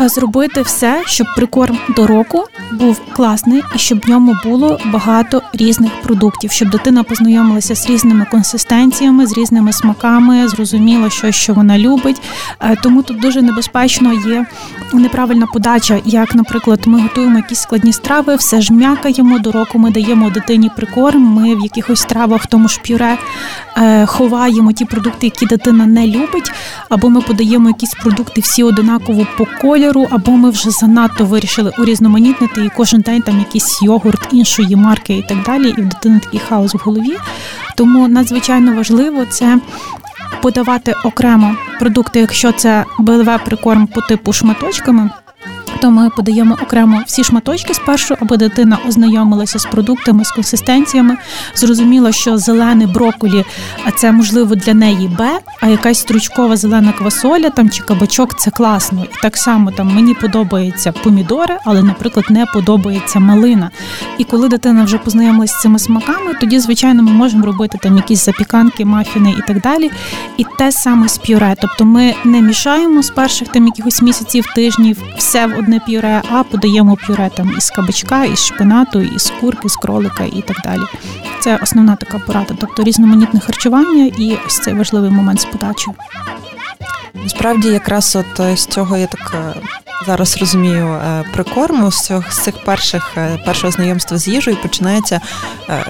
Зробити 0.00 0.62
все, 0.62 1.02
щоб 1.06 1.26
прикорм 1.36 1.78
до 1.96 2.06
року 2.06 2.44
був 2.72 3.00
класний 3.12 3.62
і 3.74 3.78
щоб 3.78 4.00
в 4.00 4.10
ньому 4.10 4.36
було 4.44 4.78
багато 4.84 5.42
різних 5.52 6.02
продуктів, 6.02 6.50
щоб 6.50 6.70
дитина 6.70 7.02
познайомилася 7.02 7.74
з 7.74 7.86
різними 7.86 8.26
консистенціями, 8.30 9.26
з 9.26 9.32
різними 9.32 9.72
смаками, 9.72 10.48
зрозуміла, 10.48 11.10
що 11.10 11.32
що 11.32 11.54
вона 11.54 11.78
любить. 11.78 12.22
Е, 12.60 12.76
тому 12.82 13.02
тут 13.02 13.20
дуже 13.20 13.42
небезпечно 13.42 14.12
є 14.12 14.46
неправильна 14.92 15.46
подача. 15.46 16.00
Як, 16.04 16.34
наприклад, 16.34 16.80
ми 16.86 17.00
готуємо 17.00 17.36
якісь 17.36 17.60
складні 17.60 17.92
страви, 17.92 18.36
все 18.36 18.60
ж 18.60 18.72
м'якаємо 18.72 19.38
до 19.38 19.52
року. 19.52 19.78
Ми 19.78 19.90
даємо 19.90 20.30
дитині 20.30 20.70
прикорм. 20.76 21.22
Ми 21.22 21.54
в 21.54 21.60
якихось 21.60 22.00
стравах, 22.00 22.46
тому 22.46 22.68
ж 22.68 22.80
пюре 22.88 23.18
е, 23.76 24.06
ховаємо 24.06 24.72
ті 24.72 24.84
продукти, 24.84 25.26
які 25.26 25.46
дитина 25.46 25.86
не 25.86 26.06
любить, 26.06 26.52
або 26.88 27.08
ми 27.08 27.20
подаємо 27.20 27.68
якісь 27.68 27.94
продукти 27.94 28.40
всі 28.40 28.62
одинаково 28.62 29.26
по 29.38 29.46
кольору, 29.60 29.83
або 29.92 30.32
ми 30.32 30.50
вже 30.50 30.70
занадто 30.70 31.24
вирішили 31.24 31.72
урізноманітнити 31.78 32.64
і 32.64 32.70
кожен 32.76 33.00
день 33.00 33.22
там 33.22 33.38
якийсь 33.38 33.82
йогурт 33.82 34.28
іншої 34.32 34.76
марки 34.76 35.18
і 35.18 35.22
так 35.22 35.42
далі. 35.42 35.74
І 35.78 35.82
в 35.82 35.88
дитини 35.88 36.20
такий 36.20 36.40
хаос 36.40 36.74
в 36.74 36.78
голові. 36.78 37.16
Тому 37.76 38.08
надзвичайно 38.08 38.76
важливо 38.76 39.26
це. 39.26 39.58
Подавати 40.42 40.94
окремо 41.04 41.56
продукти, 41.78 42.20
якщо 42.20 42.52
це 42.52 42.84
БЛВ 42.98 43.44
прикорм 43.44 43.86
по 43.86 44.00
типу 44.00 44.32
шматочками. 44.32 45.10
То 45.80 45.90
ми 45.90 46.10
подаємо 46.10 46.58
окремо 46.62 47.02
всі 47.06 47.24
шматочки 47.24 47.74
спершу, 47.74 48.16
аби 48.20 48.36
дитина 48.36 48.78
ознайомилася 48.88 49.58
з 49.58 49.64
продуктами, 49.64 50.24
з 50.24 50.30
консистенціями, 50.30 51.16
зрозуміла, 51.54 52.12
що 52.12 52.38
зелений 52.38 52.86
броколі 52.86 53.44
це 53.96 54.12
можливо 54.12 54.54
для 54.54 54.74
неї 54.74 55.08
Б, 55.08 55.38
а 55.60 55.68
якась 55.68 55.98
стручкова 55.98 56.56
зелена 56.56 56.92
квасоля 56.92 57.50
там 57.50 57.70
чи 57.70 57.82
кабачок 57.82 58.38
це 58.38 58.50
класно. 58.50 59.04
І 59.04 59.22
так 59.22 59.36
само 59.36 59.70
там 59.70 59.94
мені 59.94 60.14
подобаються 60.14 60.92
помідори, 60.92 61.56
але, 61.64 61.82
наприклад, 61.82 62.26
не 62.30 62.46
подобається 62.46 63.20
малина. 63.20 63.70
І 64.18 64.24
коли 64.24 64.48
дитина 64.48 64.84
вже 64.84 64.98
познайомилася 64.98 65.54
з 65.58 65.60
цими 65.60 65.78
смаками, 65.78 66.34
тоді, 66.40 66.60
звичайно, 66.60 67.02
ми 67.02 67.12
можемо 67.12 67.46
робити 67.46 67.78
там 67.82 67.96
якісь 67.96 68.24
запіканки, 68.24 68.84
мафіни 68.84 69.34
і 69.38 69.42
так 69.46 69.60
далі. 69.60 69.90
І 70.36 70.44
те 70.58 70.72
саме 70.72 71.08
з 71.08 71.18
пюре. 71.18 71.56
Тобто 71.60 71.84
ми 71.84 72.14
не 72.24 72.42
мішаємо 72.42 73.02
з 73.02 73.10
перших 73.10 73.48
там 73.48 73.66
якихось 73.66 74.02
місяців, 74.02 74.44
тижнів 74.54 75.02
все 75.18 75.46
в 75.46 75.63
одне 75.64 75.80
пюре, 75.80 76.22
а 76.30 76.42
подаємо 76.42 76.96
пюре 77.06 77.30
там 77.36 77.54
із 77.58 77.70
кабачка, 77.70 78.24
із 78.24 78.46
шпинату, 78.46 79.00
із 79.00 79.32
курки, 79.40 79.68
з 79.68 79.76
кролика 79.76 80.24
і 80.24 80.42
так 80.42 80.56
далі. 80.64 80.82
Це 81.40 81.56
основна 81.56 81.96
така 81.96 82.18
порада, 82.18 82.54
тобто 82.60 82.82
різноманітне 82.82 83.40
харчування 83.40 84.04
і 84.18 84.38
ось 84.46 84.58
цей 84.58 84.74
важливий 84.74 85.10
момент 85.10 85.40
з 85.40 85.44
подачею. 85.44 85.96
Насправді, 87.22 87.68
якраз 87.68 88.16
от 88.16 88.40
е, 88.40 88.56
з 88.56 88.66
цього 88.66 88.96
я 88.96 89.06
так 89.06 89.34
е, 89.34 89.60
зараз 90.06 90.36
розумію 90.40 90.86
е, 90.86 91.24
прикорму 91.32 91.90
з 91.90 92.00
цих 92.00 92.32
з 92.32 92.38
цих 92.38 92.64
перших 92.64 93.16
першого 93.44 93.70
знайомства 93.70 94.18
з 94.18 94.28
їжею 94.28 94.56
починається 94.62 95.20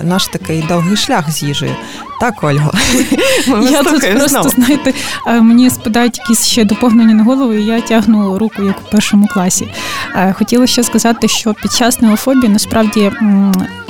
наш 0.03 0.27
такий 0.29 0.63
довгий 0.63 0.97
шлях 0.97 1.31
з 1.31 1.43
їжею. 1.43 1.77
Так, 2.21 2.45
Ольго, 2.45 2.75
я 3.71 3.83
тут 3.83 4.01
просто 4.01 4.29
знову. 4.29 4.49
знаєте, 4.49 4.93
мені 5.27 5.71
спадають 5.71 6.19
якісь 6.19 6.47
ще 6.47 6.65
доповнення 6.65 7.15
на 7.15 7.25
голову, 7.25 7.53
і 7.53 7.65
я 7.65 7.81
тягну 7.81 8.39
руку 8.39 8.63
як 8.63 8.77
у 8.87 8.91
першому 8.91 9.27
класі. 9.27 9.69
Хотіла 10.33 10.67
ще 10.67 10.83
сказати, 10.83 11.29
що 11.29 11.55
під 11.55 11.73
час 11.73 12.01
неофобії 12.01 12.49
насправді 12.49 13.13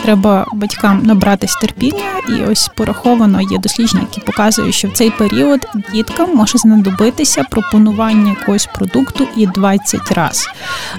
треба 0.05 0.47
батькам 0.53 1.01
набратись 1.05 1.57
терпіння, 1.57 2.05
і 2.29 2.33
ось 2.33 2.71
пораховано 2.77 3.41
є 3.41 3.59
дослідження, 3.59 4.03
які 4.03 4.21
показують, 4.21 4.75
що 4.75 4.89
в 4.89 4.93
цей 4.93 5.11
період 5.11 5.67
діткам 5.93 6.37
може 6.37 6.59
знадобитися 6.59 7.45
пропонування 7.51 8.37
якогось 8.41 8.69
продукту 8.75 9.29
і 9.37 9.47
20 9.47 10.13
разів. 10.13 10.53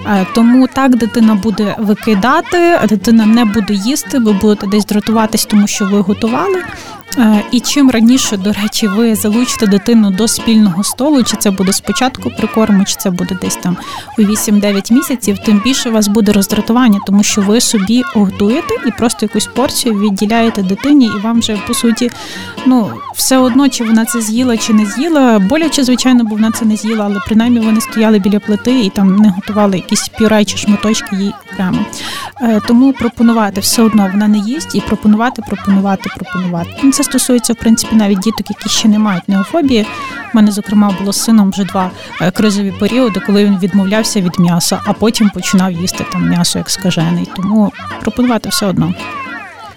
Е, 0.08 0.26
тому 0.36 0.68
так 0.68 0.97
дитина 0.97 1.36
буде 1.36 1.76
викидати, 1.80 2.80
дитина 2.89 3.26
не 3.26 3.45
буде 3.45 3.74
їсти, 3.74 4.20
ви 4.20 4.34
будете 4.34 4.68
десь 4.68 4.86
дратуватись, 4.86 5.45
тому 5.45 5.68
що 5.68 5.86
ви 5.86 5.99
готували. 5.99 6.64
Е, 7.18 7.43
і 7.51 7.59
чим 7.59 7.91
раніше, 7.91 8.38
до 8.38 8.51
речі, 8.51 8.88
ви 8.88 9.16
залучите 9.16 9.68
дитину 9.68 10.11
до 10.11 10.28
спільного 10.28 10.84
столу, 10.84 11.24
чи 11.24 11.38
це 11.38 11.51
буде 11.51 11.74
спочатку 11.74 12.30
прикорму, 12.30 12.86
чи 12.86 12.95
це 12.95 13.09
буде 13.09 13.38
десь 13.41 13.55
там 13.55 13.78
у 14.18 14.22
8-9 14.22 14.93
місяців, 14.93 15.38
тим 15.45 15.61
більше 15.63 15.89
у 15.89 15.91
вас 15.91 16.07
буде 16.07 16.32
роздратування, 16.32 16.99
тому 17.05 17.24
що 17.24 17.41
ви 17.41 17.61
собі 17.61 18.03
готуєте 18.13 18.74
і 18.88 18.91
просто 18.91 19.18
якусь 19.22 19.45
порцію 19.45 19.99
відділяєте 19.99 20.63
дитині, 20.63 21.05
і 21.05 21.20
вам 21.20 21.39
вже 21.39 21.57
по 21.68 21.74
суті, 21.74 22.11
ну 22.66 22.91
все 23.16 23.38
одно, 23.38 23.70
чи 23.70 23.84
вона 23.84 24.05
це 24.05 24.22
з'їла, 24.22 24.57
чи 24.57 24.74
не 24.74 24.86
з'їла. 24.86 25.39
Боляче, 25.39 25.84
звичайно, 25.84 26.24
бо 26.24 26.36
вона 26.36 26.51
це 26.51 26.66
не 26.66 26.76
з'їла, 26.76 27.05
але 27.05 27.20
принаймні 27.26 27.59
вони 27.59 27.82
стояли 27.82 28.20
біля 28.20 28.39
плити 28.39 28.80
і 28.80 28.89
там 28.89 29.16
не 29.16 29.30
готували 29.30 29.76
якісь 29.76 30.07
пюре 30.07 30.45
чи 30.45 30.57
шматочки 30.57 31.16
їй 31.16 31.34
окремо. 31.53 31.86
Е, 32.41 32.59
тому 32.67 32.93
пропонувати 32.93 33.61
все 33.61 33.81
одно 33.81 34.09
вона 34.11 34.27
не 34.27 34.38
їсть 34.38 34.75
і 34.75 34.81
пропонувати, 34.81 35.41
пропонувати, 35.41 36.09
пропонувати. 36.15 36.69
Ну, 36.83 36.91
це 36.91 37.03
стосується 37.03 37.53
в 37.53 37.55
принципі 37.55 37.95
навіть 37.95 38.19
діток, 38.19 38.49
які 38.49 38.69
ще 38.69 38.88
не 38.88 38.99
мають 38.99 39.29
неофобії. 39.29 39.88
У 40.33 40.38
мене, 40.38 40.51
зокрема, 40.51 40.95
було 40.99 41.13
з 41.13 41.23
сином 41.23 41.51
вже 41.51 41.63
два 41.63 41.91
е, 42.21 42.31
кризові 42.31 42.71
періоди, 42.71 43.19
коли 43.19 43.45
він 43.45 43.59
відмовлявся 43.59 44.21
від 44.21 44.39
м'яса, 44.39 44.81
а 44.86 44.93
потім 44.93 45.29
починав 45.29 45.71
їсти 45.71 46.05
там 46.11 46.29
м'ясо 46.29 46.59
як 46.59 46.69
скажений. 46.69 47.27
Тому 47.36 47.71
пропонувати 48.01 48.49
все 48.49 48.65
одно. 48.65 48.93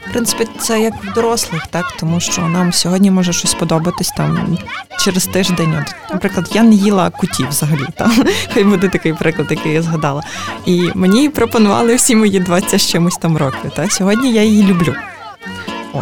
В 0.09 0.12
принципі, 0.12 0.48
це 0.59 0.80
як 0.80 1.04
в 1.04 1.12
дорослих, 1.14 1.66
так 1.66 1.84
тому 2.00 2.20
що 2.20 2.42
нам 2.42 2.72
сьогодні 2.72 3.11
може 3.11 3.32
щось 3.32 3.54
подобатись 3.54 4.11
там 4.16 4.59
через 5.00 5.26
тиждень. 5.26 5.74
От, 5.80 5.94
Наприклад, 6.12 6.50
я 6.52 6.62
не 6.62 6.74
їла 6.74 7.11
кутів 7.11 7.48
взагалі. 7.48 7.86
Там 7.96 8.12
хай 8.54 8.64
буде 8.64 8.88
такий 8.88 9.12
приклад, 9.12 9.50
який 9.50 9.72
я 9.72 9.82
згадала. 9.82 10.22
І 10.66 10.90
мені 10.94 11.28
пропонували 11.28 11.94
всі 11.94 12.16
мої 12.16 12.40
20 12.40 12.80
з 12.80 12.86
чимось 12.86 13.16
там 13.16 13.36
років. 13.36 13.70
Та 13.76 13.90
сьогодні 13.90 14.32
я 14.32 14.42
її 14.42 14.62
люблю. 14.62 14.94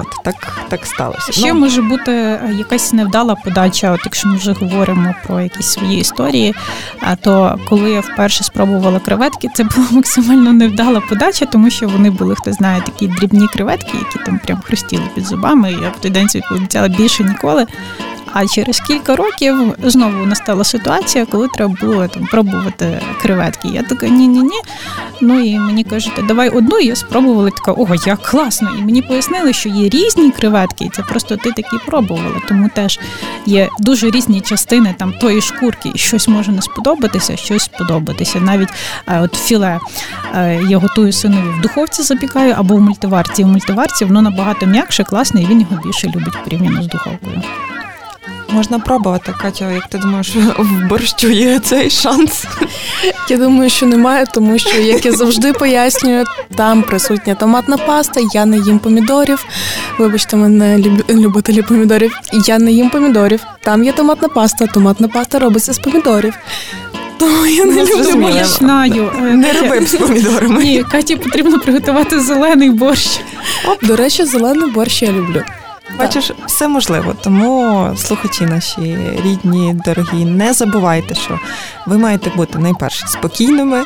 От 0.00 0.24
так 0.24 0.58
так 0.68 0.86
сталося. 0.86 1.32
Ще 1.32 1.52
ну, 1.52 1.60
може 1.60 1.82
бути 1.82 2.12
е, 2.12 2.54
якась 2.58 2.92
невдала 2.92 3.34
подача. 3.34 3.90
От 3.90 4.00
якщо 4.04 4.28
ми 4.28 4.36
вже 4.36 4.52
говоримо 4.52 5.14
про 5.26 5.40
якісь 5.40 5.66
свої 5.66 6.00
історії, 6.00 6.54
а 7.00 7.16
то 7.16 7.58
коли 7.68 7.90
я 7.90 8.00
вперше 8.00 8.44
спробувала 8.44 8.98
креветки, 8.98 9.48
це 9.54 9.64
була 9.64 9.86
максимально 9.90 10.52
невдала 10.52 11.00
подача, 11.00 11.46
тому 11.46 11.70
що 11.70 11.88
вони 11.88 12.10
були, 12.10 12.34
хто 12.34 12.52
знає, 12.52 12.82
такі 12.86 13.08
дрібні 13.08 13.46
креветки, 13.48 13.92
які 13.98 14.24
там 14.26 14.38
прям 14.38 14.60
хрустіли 14.60 15.02
під 15.14 15.26
зубами. 15.26 15.72
І 15.72 15.82
я 15.82 15.88
в 15.88 16.00
той 16.00 16.10
день 16.10 16.28
собі 16.28 16.44
пообіцяла 16.48 16.88
більше 16.88 17.24
ніколи. 17.24 17.66
А 18.32 18.46
через 18.46 18.80
кілька 18.80 19.16
років 19.16 19.74
знову 19.82 20.26
настала 20.26 20.64
ситуація, 20.64 21.26
коли 21.26 21.48
треба 21.48 21.74
було 21.80 22.08
там 22.08 22.26
пробувати 22.26 23.00
креветки. 23.22 23.68
Я 23.68 23.82
така 23.82 24.08
ні-ні 24.08 24.42
ні. 24.42 24.60
Ну 25.20 25.40
і 25.40 25.58
мені 25.58 25.84
кажуть, 25.84 26.12
давай 26.28 26.48
одну, 26.48 26.78
і 26.78 26.86
я 26.86 26.96
спробувала 26.96 27.50
така, 27.50 27.72
ого, 27.72 27.94
як 28.06 28.22
класно! 28.22 28.70
І 28.78 28.82
мені 28.82 29.02
пояснили, 29.02 29.52
що 29.52 29.68
є 29.68 29.88
різні 29.88 30.30
креветки, 30.30 30.84
і 30.84 30.88
це 30.88 31.02
просто 31.02 31.36
ти 31.36 31.52
такі 31.52 31.78
пробувала. 31.86 32.40
Тому 32.48 32.70
теж 32.74 33.00
є 33.46 33.68
дуже 33.78 34.10
різні 34.10 34.40
частини 34.40 34.94
там 34.98 35.12
тої 35.12 35.40
шкурки, 35.40 35.90
і 35.94 35.98
щось 35.98 36.28
може 36.28 36.52
не 36.52 36.62
сподобатися, 36.62 37.36
щось 37.36 37.62
сподобатися. 37.62 38.40
Навіть 38.40 38.68
а, 39.06 39.20
от 39.20 39.34
філе 39.34 39.80
а, 40.32 40.42
я 40.46 40.78
готую 40.78 41.12
синові 41.12 41.48
в 41.58 41.60
духовці, 41.60 42.02
запікаю 42.02 42.54
або 42.56 42.76
в 42.76 42.80
мультиварці. 42.80 43.44
В 43.44 43.46
мультиварці 43.46 44.04
воно 44.04 44.22
набагато 44.22 44.66
м'якше, 44.66 45.04
класне, 45.04 45.42
і 45.42 45.46
він 45.46 45.60
його 45.60 45.82
більше 45.84 46.06
любить 46.06 46.44
порівняно 46.44 46.82
з 46.82 46.86
духовкою. 46.86 47.42
Можна 48.56 48.78
пробувати, 48.78 49.34
Катя, 49.42 49.70
як 49.70 49.86
ти 49.86 49.98
думаєш, 49.98 50.36
в 50.58 50.88
борщу 50.88 51.28
є 51.28 51.58
цей 51.58 51.90
шанс? 51.90 52.44
Я 53.28 53.36
думаю, 53.36 53.70
що 53.70 53.86
немає, 53.86 54.24
тому 54.34 54.58
що, 54.58 54.78
як 54.80 55.06
я 55.06 55.12
завжди 55.12 55.52
пояснюю, 55.58 56.24
там 56.54 56.82
присутня 56.82 57.34
томатна 57.34 57.76
паста, 57.76 58.20
я 58.34 58.44
не 58.44 58.58
їм 58.58 58.78
помідорів. 58.78 59.46
Вибачте, 59.98 60.36
мене 60.36 60.78
любителі 61.08 61.62
помідорів. 61.62 62.12
Я 62.46 62.58
не 62.58 62.72
їм 62.72 62.90
помідорів. 62.90 63.40
Там 63.62 63.84
є 63.84 63.92
томатна 63.92 64.28
паста, 64.28 64.66
томатна 64.66 65.08
паста 65.08 65.38
робиться 65.38 65.72
з 65.72 65.78
помідорів. 65.78 66.34
Тому 67.18 67.46
я 67.46 67.64
не, 67.64 67.84
люблю. 67.84 68.28
Я 68.28 68.44
знаю. 68.44 69.12
Не 69.20 69.52
роби 69.52 69.86
з 69.86 69.94
помідорами. 69.94 70.64
Ні, 70.64 70.84
Каті 70.90 71.16
потрібно 71.16 71.58
приготувати 71.58 72.20
зелений 72.20 72.70
борщ. 72.70 73.20
До 73.82 73.96
речі, 73.96 74.24
зелений 74.24 74.70
борщ 74.70 75.02
я 75.02 75.12
люблю. 75.12 75.42
Бачиш, 75.98 76.32
все 76.46 76.68
можливо. 76.68 77.14
Тому 77.22 77.90
слухачі 77.96 78.44
наші 78.44 78.98
рідні, 79.24 79.76
дорогі, 79.84 80.24
не 80.24 80.52
забувайте, 80.52 81.14
що 81.14 81.38
ви 81.86 81.98
маєте 81.98 82.30
бути 82.36 82.58
найперше 82.58 83.06
спокійними. 83.06 83.84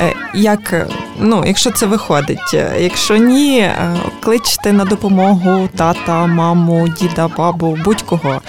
Е, 0.00 0.14
як 0.34 0.88
ну, 1.20 1.44
якщо 1.46 1.70
це 1.70 1.86
виходить, 1.86 2.54
е, 2.54 2.76
якщо 2.80 3.16
ні, 3.16 3.58
е, 3.58 3.96
кличте 4.20 4.72
на 4.72 4.84
допомогу 4.84 5.68
тата, 5.76 6.26
маму, 6.26 6.88
діда, 6.88 7.28
бабу, 7.28 7.78
будь-кого. 7.84 8.40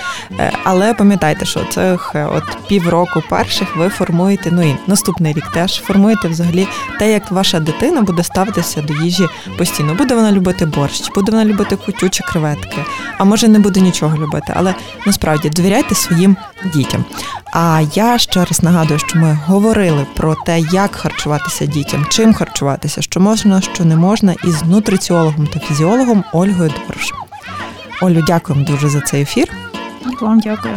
Але 0.64 0.94
пам'ятайте, 0.94 1.46
що 1.46 1.60
цих 1.66 2.16
от 2.16 2.44
півроку 2.68 3.24
перших 3.30 3.76
ви 3.76 3.90
формуєте, 3.90 4.50
ну 4.52 4.62
і 4.62 4.76
наступний 4.88 5.34
рік 5.34 5.52
теж 5.54 5.82
формуєте 5.82 6.28
взагалі 6.28 6.68
те, 7.00 7.12
як 7.12 7.32
ваша 7.32 7.60
дитина 7.60 8.02
буде 8.02 8.24
ставитися 8.24 8.82
до 8.82 8.94
їжі 8.94 9.28
постійно. 9.58 9.94
Буде 9.94 10.16
вона 10.16 10.32
любити 10.32 10.66
борщ, 10.66 11.12
буде 11.16 11.32
вона 11.32 11.46
любити 11.46 11.76
кутю 11.76 12.10
чи 12.10 12.24
креветки 12.24 12.78
а 13.18 13.24
може 13.24 13.48
не 13.48 13.60
буде 13.60 13.82
нічого 13.82 14.18
любити. 14.18 14.54
Але 14.56 14.76
насправді 15.06 15.50
довіряйте 15.50 15.96
своїм 15.96 16.38
дітям. 16.74 17.06
А 17.54 17.82
я 17.94 18.18
ще 18.18 18.46
раз 18.46 18.64
нагадую, 18.64 19.00
що 19.00 19.20
ми 19.20 19.40
говорили 19.46 20.06
про 20.16 20.36
те, 20.36 20.60
як 20.60 20.96
харчуватися 20.96 21.66
дітям, 21.66 22.06
чим 22.10 22.34
харчуватися, 22.34 23.02
що 23.02 23.20
можна, 23.20 23.62
що 23.62 23.86
не 23.86 23.96
можна, 23.96 24.36
із 24.44 24.64
нутриціологом 24.64 25.48
та 25.48 25.60
фізіологом 25.60 26.24
Ольгою 26.34 26.70
Дорош. 26.70 27.14
Олю, 28.02 28.24
дякуємо 28.28 28.66
дуже 28.66 28.90
за 28.90 29.02
цей 29.02 29.22
ефір. 29.22 29.48
Вам 30.22 30.40
дякую. 30.40 30.76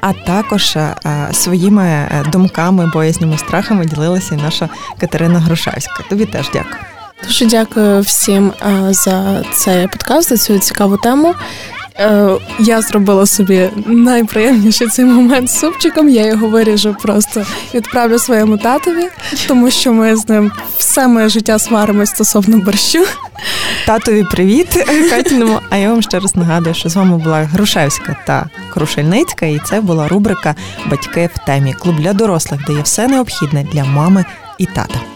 А 0.00 0.12
також 0.12 0.76
а, 0.76 0.94
е, 1.06 1.34
своїми 1.34 1.84
е, 1.84 2.24
думками, 2.32 2.86
боязнями, 2.86 3.38
страхами 3.38 3.86
ділилася 3.86 4.34
і 4.34 4.38
наша 4.38 4.68
Катерина 5.00 5.38
Грушевська. 5.38 6.02
Тобі 6.08 6.24
теж 6.24 6.50
дякую. 6.52 6.95
Дуже 7.24 7.46
дякую 7.46 8.00
всім 8.00 8.52
за 8.90 9.44
цей 9.54 9.88
подкаст, 9.88 10.28
за 10.28 10.36
цю 10.36 10.58
цікаву 10.58 10.96
тему. 10.96 11.34
Е, 11.98 12.28
я 12.58 12.82
зробила 12.82 13.26
собі 13.26 13.70
найприємніший 13.86 14.88
цей 14.88 15.04
момент 15.04 15.50
з 15.50 15.58
супчиком. 15.58 16.08
Я 16.08 16.26
його 16.26 16.48
виріжу, 16.48 16.96
просто 17.02 17.46
відправлю 17.74 18.18
своєму 18.18 18.58
татові, 18.58 19.08
тому 19.48 19.70
що 19.70 19.92
ми 19.92 20.16
з 20.16 20.28
ним 20.28 20.52
все 20.78 21.08
моє 21.08 21.28
життя 21.28 21.58
сваримось 21.58 22.10
стосовно 22.10 22.58
борщу. 22.58 23.04
Татові 23.86 24.24
привіт, 24.24 24.68
Катіному. 25.10 25.60
А 25.70 25.76
я 25.76 25.90
вам 25.90 26.02
ще 26.02 26.18
раз 26.18 26.36
нагадую, 26.36 26.74
що 26.74 26.88
з 26.88 26.96
вами 26.96 27.18
була 27.18 27.42
Грушевська 27.42 28.16
та 28.26 28.46
Крушельницька, 28.72 29.46
і 29.46 29.60
це 29.64 29.80
була 29.80 30.08
рубрика 30.08 30.54
Батьки 30.86 31.30
в 31.34 31.46
темі 31.46 31.72
клуб 31.72 31.96
для 31.96 32.12
дорослих, 32.12 32.60
де 32.66 32.72
є 32.72 32.82
все 32.82 33.08
необхідне 33.08 33.66
для 33.72 33.84
мами 33.84 34.24
і 34.58 34.66
тата. 34.66 35.15